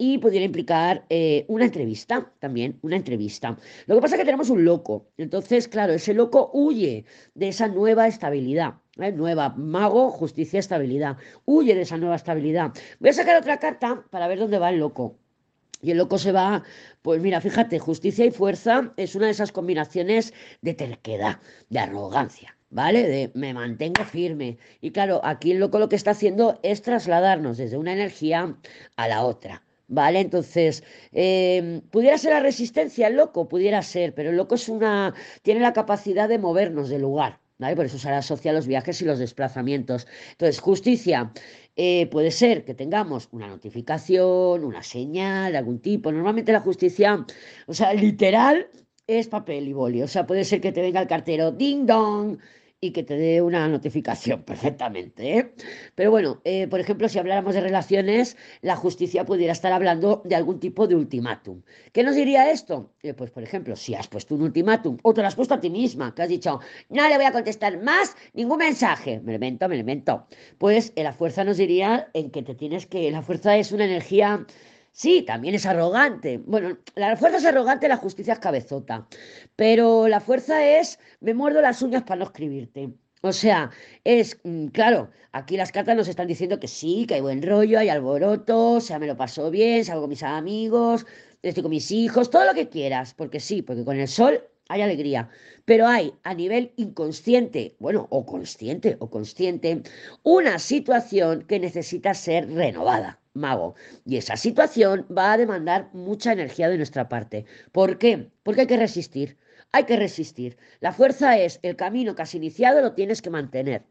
y 0.00 0.16
pudiera 0.16 0.46
implicar 0.46 1.04
eh, 1.10 1.44
una 1.48 1.66
entrevista, 1.66 2.32
también 2.38 2.78
una 2.80 2.96
entrevista. 2.96 3.58
Lo 3.84 3.94
que 3.94 4.00
pasa 4.00 4.14
es 4.14 4.20
que 4.20 4.24
tenemos 4.24 4.48
un 4.48 4.64
loco, 4.64 5.10
entonces, 5.18 5.68
claro, 5.68 5.92
ese 5.92 6.14
loco 6.14 6.50
huye 6.54 7.04
de 7.34 7.48
esa 7.48 7.68
nueva 7.68 8.08
estabilidad. 8.08 8.76
¿eh? 8.98 9.12
Nueva, 9.12 9.50
mago, 9.50 10.10
justicia, 10.10 10.58
estabilidad. 10.58 11.18
Huye 11.44 11.74
de 11.74 11.82
esa 11.82 11.98
nueva 11.98 12.16
estabilidad. 12.16 12.72
Voy 12.98 13.10
a 13.10 13.12
sacar 13.12 13.36
otra 13.36 13.58
carta 13.58 14.02
para 14.08 14.26
ver 14.26 14.38
dónde 14.38 14.58
va 14.58 14.70
el 14.70 14.78
loco. 14.78 15.18
Y 15.82 15.90
el 15.90 15.98
loco 15.98 16.16
se 16.16 16.32
va, 16.32 16.62
pues 17.02 17.20
mira, 17.20 17.42
fíjate, 17.42 17.78
justicia 17.78 18.24
y 18.24 18.30
fuerza 18.30 18.94
es 18.96 19.14
una 19.14 19.26
de 19.26 19.32
esas 19.32 19.52
combinaciones 19.52 20.32
de 20.62 20.72
terquedad, 20.72 21.40
de 21.68 21.78
arrogancia. 21.78 22.56
¿vale? 22.70 23.06
De 23.06 23.32
me 23.34 23.52
mantengo 23.52 24.04
firme. 24.04 24.56
Y 24.80 24.92
claro, 24.92 25.20
aquí 25.24 25.52
el 25.52 25.58
loco 25.58 25.78
lo 25.78 25.90
que 25.90 25.96
está 25.96 26.12
haciendo 26.12 26.58
es 26.62 26.80
trasladarnos 26.80 27.58
desde 27.58 27.76
una 27.76 27.92
energía 27.92 28.56
a 28.96 29.08
la 29.08 29.24
otra. 29.24 29.62
¿Vale? 29.90 30.20
Entonces, 30.20 30.82
em, 31.12 31.82
¿pudiera 31.90 32.16
ser 32.16 32.32
la 32.32 32.40
resistencia 32.40 33.08
el 33.08 33.16
loco? 33.16 33.48
Pudiera 33.48 33.82
ser, 33.82 34.14
pero 34.14 34.30
el 34.30 34.36
loco 34.36 34.54
es 34.54 34.68
una, 34.68 35.14
tiene 35.42 35.60
la 35.60 35.72
capacidad 35.72 36.28
de 36.28 36.38
movernos 36.38 36.88
del 36.88 37.02
lugar, 37.02 37.40
¿vale? 37.58 37.76
Por 37.76 37.86
eso 37.86 37.98
se 37.98 38.08
asocia 38.10 38.52
a 38.52 38.54
los 38.54 38.66
viajes 38.66 39.02
y 39.02 39.04
los 39.04 39.18
desplazamientos. 39.18 40.06
Entonces, 40.32 40.60
justicia. 40.60 41.32
Eh, 41.76 42.08
puede 42.10 42.30
ser 42.30 42.64
que 42.64 42.74
tengamos 42.74 43.28
una 43.32 43.46
notificación, 43.46 44.64
una 44.64 44.82
señal 44.82 45.52
de 45.52 45.58
algún 45.58 45.80
tipo. 45.80 46.12
Normalmente 46.12 46.52
la 46.52 46.60
justicia, 46.60 47.24
o 47.66 47.74
sea, 47.74 47.94
literal, 47.94 48.68
es 49.06 49.28
papel 49.28 49.68
y 49.68 49.72
boli. 49.72 50.02
O 50.02 50.08
sea, 50.08 50.26
puede 50.26 50.44
ser 50.44 50.60
que 50.60 50.72
te 50.72 50.82
venga 50.82 51.00
el 51.00 51.08
cartero, 51.08 51.52
ding 51.52 51.86
dong, 51.86 52.38
y 52.80 52.92
que 52.92 53.02
te 53.02 53.16
dé 53.16 53.42
una 53.42 53.68
notificación 53.68 54.42
perfectamente. 54.44 55.38
¿eh? 55.38 55.52
Pero 55.94 56.10
bueno, 56.10 56.40
eh, 56.44 56.66
por 56.68 56.80
ejemplo, 56.80 57.08
si 57.08 57.18
habláramos 57.18 57.54
de 57.54 57.60
relaciones, 57.60 58.36
la 58.62 58.76
justicia 58.76 59.24
pudiera 59.24 59.52
estar 59.52 59.72
hablando 59.72 60.22
de 60.24 60.34
algún 60.34 60.60
tipo 60.60 60.86
de 60.86 60.96
ultimátum. 60.96 61.62
¿Qué 61.92 62.02
nos 62.02 62.14
diría 62.14 62.50
esto? 62.50 62.92
Eh, 63.02 63.14
pues, 63.14 63.30
por 63.30 63.42
ejemplo, 63.42 63.76
si 63.76 63.94
has 63.94 64.08
puesto 64.08 64.34
un 64.34 64.42
ultimátum 64.42 64.96
o 65.02 65.12
te 65.12 65.20
lo 65.20 65.28
has 65.28 65.34
puesto 65.34 65.54
a 65.54 65.60
ti 65.60 65.70
misma, 65.70 66.14
que 66.14 66.22
has 66.22 66.28
dicho, 66.28 66.60
no 66.88 67.08
le 67.08 67.16
voy 67.16 67.26
a 67.26 67.32
contestar 67.32 67.82
más 67.82 68.16
ningún 68.32 68.58
mensaje, 68.58 69.20
me 69.20 69.34
invento, 69.34 69.68
me 69.68 69.76
invento, 69.76 70.26
pues 70.58 70.92
la 70.96 71.12
fuerza 71.12 71.44
nos 71.44 71.58
diría 71.58 72.08
en 72.14 72.30
que 72.30 72.42
te 72.42 72.54
tienes 72.54 72.86
que, 72.86 73.10
la 73.10 73.22
fuerza 73.22 73.56
es 73.56 73.72
una 73.72 73.84
energía 73.84 74.46
Sí, 74.92 75.22
también 75.22 75.54
es 75.54 75.66
arrogante. 75.66 76.38
Bueno, 76.38 76.78
la 76.94 77.16
fuerza 77.16 77.38
es 77.38 77.44
arrogante, 77.44 77.88
la 77.88 77.96
justicia 77.96 78.34
es 78.34 78.38
cabezota. 78.38 79.06
Pero 79.56 80.08
la 80.08 80.20
fuerza 80.20 80.64
es, 80.66 80.98
me 81.20 81.34
muerdo 81.34 81.60
las 81.62 81.82
uñas 81.82 82.02
para 82.02 82.18
no 82.20 82.24
escribirte. 82.26 82.92
O 83.22 83.32
sea, 83.32 83.70
es, 84.04 84.38
mm, 84.44 84.68
claro, 84.68 85.10
aquí 85.32 85.56
las 85.56 85.72
cartas 85.72 85.96
nos 85.96 86.08
están 86.08 86.26
diciendo 86.26 86.58
que 86.58 86.68
sí, 86.68 87.06
que 87.06 87.14
hay 87.14 87.20
buen 87.20 87.42
rollo, 87.42 87.78
hay 87.78 87.88
alboroto, 87.88 88.72
o 88.72 88.80
sea, 88.80 88.98
me 88.98 89.06
lo 89.06 89.16
paso 89.16 89.50
bien, 89.50 89.84
salgo 89.84 90.02
con 90.02 90.10
mis 90.10 90.22
amigos, 90.22 91.06
estoy 91.42 91.62
con 91.62 91.70
mis 91.70 91.90
hijos, 91.90 92.30
todo 92.30 92.44
lo 92.46 92.54
que 92.54 92.68
quieras, 92.68 93.14
porque 93.14 93.40
sí, 93.40 93.62
porque 93.62 93.84
con 93.84 93.98
el 93.98 94.08
sol 94.08 94.42
hay 94.68 94.82
alegría, 94.82 95.28
pero 95.66 95.86
hay 95.86 96.14
a 96.24 96.34
nivel 96.34 96.72
inconsciente, 96.76 97.76
bueno, 97.78 98.06
o 98.10 98.24
consciente 98.24 98.96
o 99.00 99.10
consciente, 99.10 99.82
una 100.22 100.58
situación 100.58 101.42
que 101.42 101.60
necesita 101.60 102.14
ser 102.14 102.50
renovada 102.52 103.19
mago. 103.34 103.74
Y 104.04 104.16
esa 104.16 104.36
situación 104.36 105.06
va 105.16 105.32
a 105.32 105.38
demandar 105.38 105.90
mucha 105.92 106.32
energía 106.32 106.68
de 106.68 106.76
nuestra 106.76 107.08
parte. 107.08 107.46
¿Por 107.72 107.98
qué? 107.98 108.30
Porque 108.42 108.62
hay 108.62 108.66
que 108.66 108.76
resistir. 108.76 109.38
Hay 109.72 109.84
que 109.84 109.96
resistir. 109.96 110.56
La 110.80 110.92
fuerza 110.92 111.38
es 111.38 111.60
el 111.62 111.76
camino 111.76 112.14
que 112.14 112.22
has 112.22 112.34
iniciado, 112.34 112.80
lo 112.80 112.94
tienes 112.94 113.22
que 113.22 113.30
mantener. 113.30 113.84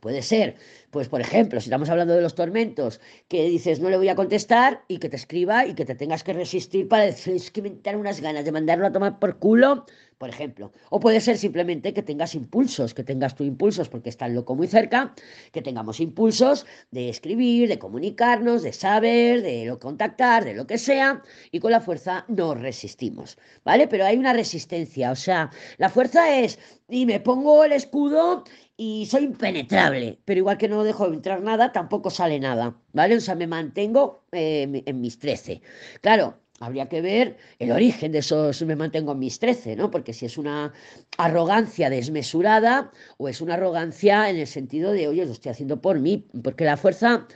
Puede 0.00 0.22
ser, 0.22 0.56
pues 0.92 1.08
por 1.08 1.22
ejemplo, 1.22 1.58
si 1.58 1.68
estamos 1.68 1.88
hablando 1.88 2.14
de 2.14 2.20
los 2.20 2.34
tormentos, 2.34 3.00
que 3.26 3.48
dices 3.48 3.80
no 3.80 3.88
le 3.88 3.96
voy 3.96 4.10
a 4.10 4.14
contestar 4.14 4.84
y 4.88 4.98
que 4.98 5.08
te 5.08 5.16
escriba 5.16 5.66
y 5.66 5.74
que 5.74 5.86
te 5.86 5.94
tengas 5.94 6.22
que 6.22 6.34
resistir 6.34 6.86
para 6.86 7.04
decir 7.04 7.40
que 7.50 7.62
me 7.62 7.70
dan 7.82 7.96
unas 7.96 8.20
ganas 8.20 8.44
de 8.44 8.52
mandarlo 8.52 8.86
a 8.86 8.92
tomar 8.92 9.18
por 9.18 9.38
culo 9.38 9.86
por 10.22 10.28
ejemplo. 10.28 10.70
O 10.90 11.00
puede 11.00 11.20
ser 11.20 11.36
simplemente 11.36 11.92
que 11.92 12.00
tengas 12.04 12.36
impulsos, 12.36 12.94
que 12.94 13.02
tengas 13.02 13.34
tus 13.34 13.44
impulsos 13.44 13.88
porque 13.88 14.08
está 14.08 14.26
el 14.26 14.34
loco 14.34 14.54
muy 14.54 14.68
cerca, 14.68 15.16
que 15.50 15.62
tengamos 15.62 15.98
impulsos 15.98 16.64
de 16.92 17.08
escribir, 17.08 17.68
de 17.68 17.80
comunicarnos, 17.80 18.62
de 18.62 18.72
saber, 18.72 19.42
de 19.42 19.76
contactar, 19.80 20.44
de 20.44 20.54
lo 20.54 20.64
que 20.64 20.78
sea, 20.78 21.24
y 21.50 21.58
con 21.58 21.72
la 21.72 21.80
fuerza 21.80 22.24
nos 22.28 22.56
resistimos, 22.60 23.36
¿vale? 23.64 23.88
Pero 23.88 24.04
hay 24.04 24.16
una 24.16 24.32
resistencia, 24.32 25.10
o 25.10 25.16
sea, 25.16 25.50
la 25.78 25.88
fuerza 25.88 26.38
es, 26.38 26.56
y 26.88 27.04
me 27.04 27.18
pongo 27.18 27.64
el 27.64 27.72
escudo 27.72 28.44
y 28.76 29.06
soy 29.06 29.24
impenetrable, 29.24 30.20
pero 30.24 30.38
igual 30.38 30.56
que 30.56 30.68
no 30.68 30.81
dejo 30.84 31.08
de 31.08 31.16
entrar 31.16 31.42
nada, 31.42 31.72
tampoco 31.72 32.10
sale 32.10 32.38
nada, 32.40 32.76
¿vale? 32.92 33.16
O 33.16 33.20
sea, 33.20 33.34
me 33.34 33.46
mantengo 33.46 34.24
eh, 34.32 34.82
en 34.86 35.00
mis 35.00 35.18
13. 35.18 35.60
Claro, 36.00 36.36
Habría 36.62 36.88
que 36.88 37.02
ver 37.02 37.38
el 37.58 37.72
origen 37.72 38.12
de 38.12 38.18
esos 38.18 38.62
me 38.62 38.76
mantengo 38.76 39.10
en 39.10 39.18
mis 39.18 39.40
13, 39.40 39.74
¿no? 39.74 39.90
Porque 39.90 40.12
si 40.12 40.26
es 40.26 40.38
una 40.38 40.72
arrogancia 41.18 41.90
desmesurada 41.90 42.92
o 43.18 43.28
es 43.28 43.40
una 43.40 43.54
arrogancia 43.54 44.30
en 44.30 44.36
el 44.36 44.46
sentido 44.46 44.92
de, 44.92 45.08
oye, 45.08 45.26
lo 45.26 45.32
estoy 45.32 45.50
haciendo 45.50 45.80
por 45.80 45.98
mí, 45.98 46.28
porque 46.44 46.64
la 46.64 46.76
fuerza 46.76 47.26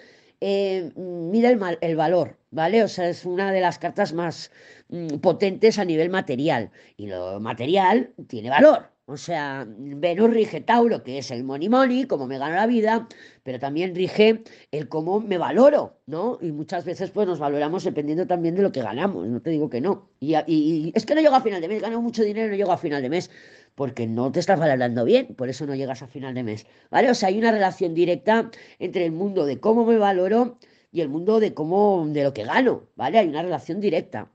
eh, 0.41 0.93
mide 0.97 1.59
el, 1.81 1.97
valor, 1.97 2.39
¿vale? 2.57 2.83
O 2.83 2.89
sea, 2.89 3.09
es 3.09 3.25
una 3.25 3.53
de 3.53 3.61
las 3.61 3.79
cartas 3.79 4.13
más 4.15 4.51
mm, 4.89 5.19
potentes 5.19 5.79
a 5.79 5.85
nivel 5.85 6.11
material 6.11 6.71
y 6.97 7.07
lo 7.07 7.39
material 7.39 8.13
tiene 8.29 8.51
valor, 8.51 8.91
o 9.09 9.17
sea, 9.17 9.65
Venus 9.69 10.31
rige 10.31 10.61
Tauro, 10.63 11.05
que 11.05 11.19
es 11.19 11.31
el 11.31 11.45
money 11.45 11.69
money, 11.69 12.07
cómo 12.07 12.27
me 12.27 12.39
gano 12.39 12.57
la 12.57 12.67
vida, 12.67 13.07
pero 13.45 13.61
también 13.61 13.95
rige 13.95 14.43
el 14.73 14.89
cómo 14.89 15.21
me 15.21 15.39
valoro, 15.39 16.01
¿no? 16.07 16.39
Y 16.41 16.51
muchas 16.51 16.85
veces 16.85 17.11
pues 17.13 17.29
nos 17.29 17.39
valoramos 17.39 17.85
dependiendo 17.85 18.27
también 18.27 18.57
de 18.57 18.63
lo 18.63 18.73
que 18.73 18.83
ganamos, 18.83 19.29
no 19.29 19.41
te 19.41 19.51
digo 19.51 19.71
que 19.71 19.81
no. 19.81 20.09
Y, 20.19 20.35
y, 20.49 20.93
es 20.97 21.07
que 21.07 21.15
no 21.15 21.21
llego 21.21 21.37
a 21.37 21.41
final 21.41 21.61
de 21.61 21.69
mes, 21.69 21.83
gano 21.83 22.03
mucho 22.03 22.25
dinero 22.25 22.49
y 22.49 22.51
no 22.51 22.57
llego 22.57 22.73
a 22.73 22.79
final 22.79 23.01
de 23.01 23.11
mes, 23.11 23.31
porque 23.77 24.09
no 24.09 24.33
te 24.33 24.41
estás 24.41 24.59
valorando 24.59 25.05
bien, 25.05 25.37
por 25.37 25.49
eso 25.51 25.67
no 25.67 25.77
llegas 25.77 26.03
a 26.03 26.09
final 26.09 26.35
de 26.35 26.43
mes, 26.43 26.67
¿vale? 26.91 27.09
O 27.09 27.15
sea, 27.15 27.29
hay 27.29 27.39
una 27.39 27.53
relación 27.53 27.95
directa 27.95 28.51
entre 28.81 29.05
el 29.05 29.13
mundo 29.13 29.47
de 29.47 29.61
cómo 29.61 29.85
me 29.85 29.99
valoro 29.99 30.59
y 30.93 31.01
el 31.01 31.09
mundo 31.09 31.41
de 31.41 31.55
cómo, 31.55 32.07
de 32.09 32.25
lo 32.25 32.33
que 32.35 32.45
gano, 32.45 32.89
¿vale? 32.97 33.19
Hay 33.19 33.29
una 33.29 33.43
relación 33.43 33.81
directa 33.81 34.31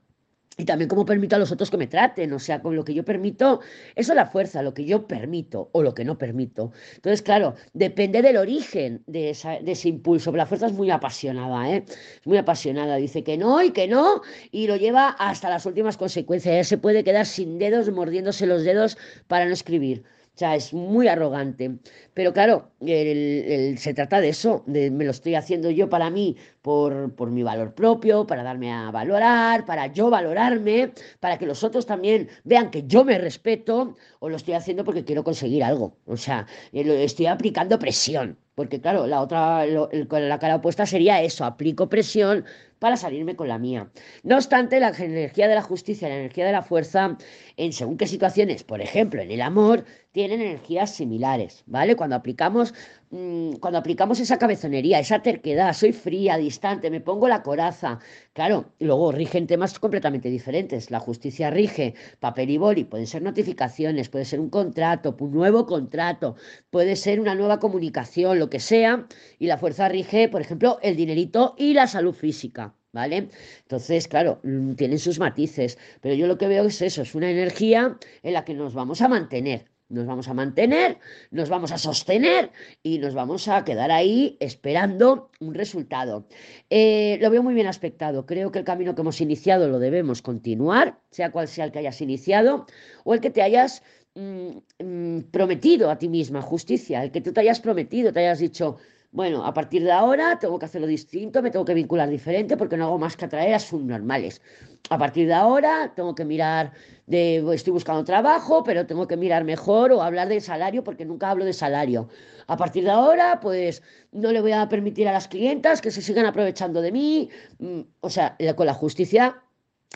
y 0.58 0.64
también 0.64 0.88
cómo 0.88 1.06
permito 1.06 1.36
a 1.36 1.38
los 1.38 1.50
otros 1.50 1.70
que 1.70 1.78
me 1.78 1.86
traten, 1.86 2.32
o 2.32 2.38
sea, 2.38 2.60
con 2.60 2.76
lo 2.76 2.84
que 2.84 2.92
yo 2.92 3.04
permito, 3.04 3.60
eso 3.94 4.12
es 4.12 4.16
la 4.16 4.26
fuerza, 4.26 4.62
lo 4.62 4.74
que 4.74 4.84
yo 4.84 5.06
permito 5.06 5.70
o 5.72 5.82
lo 5.82 5.94
que 5.94 6.04
no 6.04 6.18
permito. 6.18 6.72
Entonces, 6.94 7.22
claro, 7.22 7.54
depende 7.72 8.20
del 8.20 8.36
origen 8.36 9.02
de, 9.06 9.30
ese 9.30 9.88
impulso, 9.88 10.30
pero 10.30 10.42
la 10.42 10.46
fuerza 10.46 10.66
es 10.66 10.72
muy 10.74 10.90
apasionada, 10.90 11.70
¿eh? 11.70 11.84
Muy 12.26 12.36
apasionada, 12.36 12.96
dice 12.96 13.24
que 13.24 13.38
no 13.38 13.62
y 13.62 13.70
que 13.70 13.88
no, 13.88 14.20
y 14.50 14.66
lo 14.66 14.76
lleva 14.76 15.08
hasta 15.08 15.48
las 15.48 15.64
últimas 15.64 15.96
consecuencias. 15.96 16.68
Se 16.68 16.78
puede 16.78 17.02
quedar 17.02 17.24
sin 17.24 17.58
dedos, 17.58 17.90
mordiéndose 17.90 18.46
los 18.46 18.62
dedos 18.62 18.98
para 19.28 19.46
no 19.46 19.52
escribir. 19.52 20.04
O 20.34 20.38
sea, 20.38 20.56
es 20.56 20.72
muy 20.72 21.08
arrogante. 21.08 21.78
Pero 22.14 22.32
claro, 22.32 22.70
se 22.80 23.94
trata 23.94 24.20
de 24.20 24.30
eso, 24.30 24.64
de, 24.66 24.90
me 24.90 25.04
lo 25.04 25.10
estoy 25.10 25.34
haciendo 25.34 25.70
yo 25.70 25.90
para 25.90 26.08
mí, 26.08 26.36
por, 26.62 27.14
por, 27.14 27.30
mi 27.30 27.42
valor 27.42 27.74
propio, 27.74 28.26
para 28.26 28.42
darme 28.42 28.72
a 28.72 28.90
valorar, 28.90 29.66
para 29.66 29.88
yo 29.88 30.08
valorarme, 30.08 30.92
para 31.20 31.36
que 31.38 31.44
los 31.46 31.62
otros 31.64 31.84
también 31.84 32.28
vean 32.44 32.70
que 32.70 32.84
yo 32.86 33.04
me 33.04 33.18
respeto, 33.18 33.96
o 34.20 34.28
lo 34.30 34.36
estoy 34.36 34.54
haciendo 34.54 34.84
porque 34.84 35.04
quiero 35.04 35.22
conseguir 35.22 35.64
algo. 35.64 35.98
O 36.06 36.16
sea, 36.16 36.46
eh, 36.72 37.04
estoy 37.04 37.26
aplicando 37.26 37.78
presión. 37.78 38.38
Porque 38.54 38.80
claro, 38.80 39.06
la 39.06 39.22
otra, 39.22 39.64
la 39.66 40.38
cara 40.38 40.56
opuesta 40.56 40.84
sería 40.84 41.22
eso, 41.22 41.44
aplico 41.44 41.88
presión 41.88 42.44
para 42.82 42.96
salirme 42.96 43.36
con 43.36 43.46
la 43.46 43.58
mía. 43.58 43.92
No 44.24 44.34
obstante, 44.34 44.80
la 44.80 44.88
energía 44.88 45.46
de 45.46 45.54
la 45.54 45.62
justicia, 45.62 46.08
la 46.08 46.16
energía 46.16 46.44
de 46.44 46.50
la 46.50 46.64
fuerza, 46.64 47.16
en 47.56 47.72
según 47.72 47.96
qué 47.96 48.08
situaciones, 48.08 48.64
por 48.64 48.80
ejemplo, 48.80 49.22
en 49.22 49.30
el 49.30 49.40
amor, 49.40 49.84
tienen 50.10 50.40
energías 50.40 50.92
similares, 50.92 51.62
¿vale? 51.66 51.94
Cuando 51.94 52.16
aplicamos 52.16 52.74
Mm, 53.14 53.56
cuando 53.60 53.78
aplicamos 53.78 54.20
esa 54.20 54.38
cabezonería, 54.38 54.98
esa 54.98 55.20
terquedad, 55.22 55.74
soy 55.74 55.92
fría, 55.92 56.38
distante, 56.38 56.90
me 56.90 57.02
pongo 57.02 57.28
la 57.28 57.42
coraza, 57.42 57.98
claro, 58.32 58.72
luego 58.78 59.12
rigen 59.12 59.46
temas 59.46 59.78
completamente 59.78 60.30
diferentes. 60.30 60.90
La 60.90 60.98
justicia 60.98 61.50
rige 61.50 61.94
papel 62.20 62.48
y 62.50 62.56
boli, 62.56 62.84
pueden 62.84 63.06
ser 63.06 63.20
notificaciones, 63.22 64.08
puede 64.08 64.24
ser 64.24 64.40
un 64.40 64.48
contrato, 64.48 65.14
un 65.20 65.30
nuevo 65.32 65.66
contrato, 65.66 66.36
puede 66.70 66.96
ser 66.96 67.20
una 67.20 67.34
nueva 67.34 67.58
comunicación, 67.58 68.38
lo 68.38 68.48
que 68.48 68.60
sea, 68.60 69.06
y 69.38 69.46
la 69.46 69.58
fuerza 69.58 69.88
rige, 69.90 70.30
por 70.30 70.40
ejemplo, 70.40 70.78
el 70.82 70.96
dinerito 70.96 71.54
y 71.58 71.74
la 71.74 71.86
salud 71.88 72.14
física. 72.14 72.74
¿Vale? 72.92 73.30
Entonces, 73.62 74.06
claro, 74.06 74.40
mm, 74.42 74.74
tienen 74.74 74.98
sus 74.98 75.18
matices, 75.18 75.78
pero 76.02 76.14
yo 76.14 76.26
lo 76.26 76.36
que 76.36 76.46
veo 76.46 76.64
es 76.66 76.82
eso, 76.82 77.00
es 77.02 77.14
una 77.14 77.30
energía 77.30 77.96
en 78.22 78.32
la 78.34 78.44
que 78.44 78.52
nos 78.54 78.74
vamos 78.74 79.00
a 79.00 79.08
mantener, 79.08 79.71
nos 79.92 80.06
vamos 80.06 80.26
a 80.28 80.34
mantener, 80.34 80.98
nos 81.30 81.48
vamos 81.48 81.70
a 81.70 81.78
sostener 81.78 82.50
y 82.82 82.98
nos 82.98 83.14
vamos 83.14 83.46
a 83.46 83.64
quedar 83.64 83.90
ahí 83.90 84.36
esperando 84.40 85.30
un 85.40 85.54
resultado. 85.54 86.26
Eh, 86.70 87.18
lo 87.20 87.30
veo 87.30 87.42
muy 87.42 87.54
bien 87.54 87.66
aspectado. 87.66 88.26
Creo 88.26 88.50
que 88.50 88.58
el 88.58 88.64
camino 88.64 88.94
que 88.94 89.02
hemos 89.02 89.20
iniciado 89.20 89.68
lo 89.68 89.78
debemos 89.78 90.22
continuar, 90.22 90.98
sea 91.10 91.30
cual 91.30 91.46
sea 91.46 91.66
el 91.66 91.72
que 91.72 91.80
hayas 91.80 92.00
iniciado 92.00 92.66
o 93.04 93.14
el 93.14 93.20
que 93.20 93.30
te 93.30 93.42
hayas 93.42 93.82
mm, 94.14 94.56
mm, 94.82 95.20
prometido 95.30 95.90
a 95.90 95.98
ti 95.98 96.08
misma, 96.08 96.40
justicia, 96.40 97.04
el 97.04 97.12
que 97.12 97.20
tú 97.20 97.32
te 97.32 97.40
hayas 97.40 97.60
prometido, 97.60 98.12
te 98.12 98.20
hayas 98.20 98.38
dicho, 98.38 98.78
bueno, 99.12 99.44
a 99.44 99.52
partir 99.52 99.84
de 99.84 99.92
ahora 99.92 100.38
tengo 100.38 100.58
que 100.58 100.64
hacerlo 100.64 100.86
distinto, 100.86 101.42
me 101.42 101.50
tengo 101.50 101.66
que 101.66 101.74
vincular 101.74 102.08
diferente 102.08 102.56
porque 102.56 102.78
no 102.78 102.86
hago 102.86 102.98
más 102.98 103.14
que 103.14 103.26
atraer 103.26 103.54
a 103.54 103.58
subnormales. 103.58 104.40
A 104.88 104.96
partir 104.96 105.26
de 105.26 105.34
ahora 105.34 105.92
tengo 105.94 106.14
que 106.14 106.24
mirar 106.24 106.72
de, 107.06 107.44
estoy 107.54 107.74
buscando 107.74 108.04
trabajo, 108.04 108.64
pero 108.64 108.86
tengo 108.86 109.06
que 109.06 109.18
mirar 109.18 109.44
mejor 109.44 109.92
o 109.92 110.02
hablar 110.02 110.28
de 110.28 110.40
salario 110.40 110.82
porque 110.82 111.04
nunca 111.04 111.30
hablo 111.30 111.44
de 111.44 111.52
salario. 111.52 112.08
A 112.46 112.56
partir 112.56 112.84
de 112.84 112.90
ahora, 112.90 113.38
pues 113.40 113.82
no 114.12 114.32
le 114.32 114.40
voy 114.40 114.52
a 114.52 114.66
permitir 114.70 115.06
a 115.08 115.12
las 115.12 115.28
clientas 115.28 115.82
que 115.82 115.90
se 115.90 116.00
sigan 116.00 116.24
aprovechando 116.24 116.80
de 116.80 116.92
mí. 116.92 117.28
Mm, 117.58 117.80
o 118.00 118.08
sea, 118.08 118.38
con 118.56 118.64
la 118.66 118.74
justicia 118.74 119.42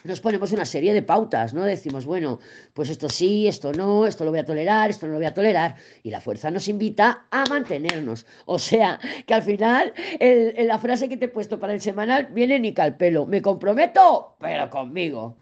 nos 0.04 0.20
ponemos 0.20 0.52
una 0.52 0.64
serie 0.64 0.92
de 0.94 1.02
pautas, 1.02 1.54
¿no? 1.54 1.64
Decimos, 1.64 2.04
bueno, 2.04 2.38
pues 2.74 2.90
esto 2.90 3.08
sí, 3.08 3.48
esto 3.48 3.72
no, 3.72 4.06
esto 4.06 4.24
lo 4.24 4.30
voy 4.30 4.40
a 4.40 4.44
tolerar, 4.44 4.90
esto 4.90 5.06
no 5.06 5.12
lo 5.12 5.18
voy 5.18 5.26
a 5.26 5.34
tolerar. 5.34 5.76
Y 6.02 6.10
la 6.10 6.20
fuerza 6.20 6.50
nos 6.50 6.68
invita 6.68 7.26
a 7.30 7.44
mantenernos. 7.46 8.26
O 8.44 8.58
sea, 8.58 8.98
que 9.26 9.34
al 9.34 9.42
final 9.42 9.92
la 10.20 10.78
frase 10.78 11.08
que 11.08 11.16
te 11.16 11.26
he 11.26 11.28
puesto 11.28 11.58
para 11.58 11.72
el 11.72 11.80
semanal 11.80 12.26
viene 12.26 12.58
ni 12.58 12.72
calpelo. 12.72 13.26
Me 13.26 13.42
comprometo, 13.42 14.36
pero 14.38 14.70
conmigo. 14.70 15.36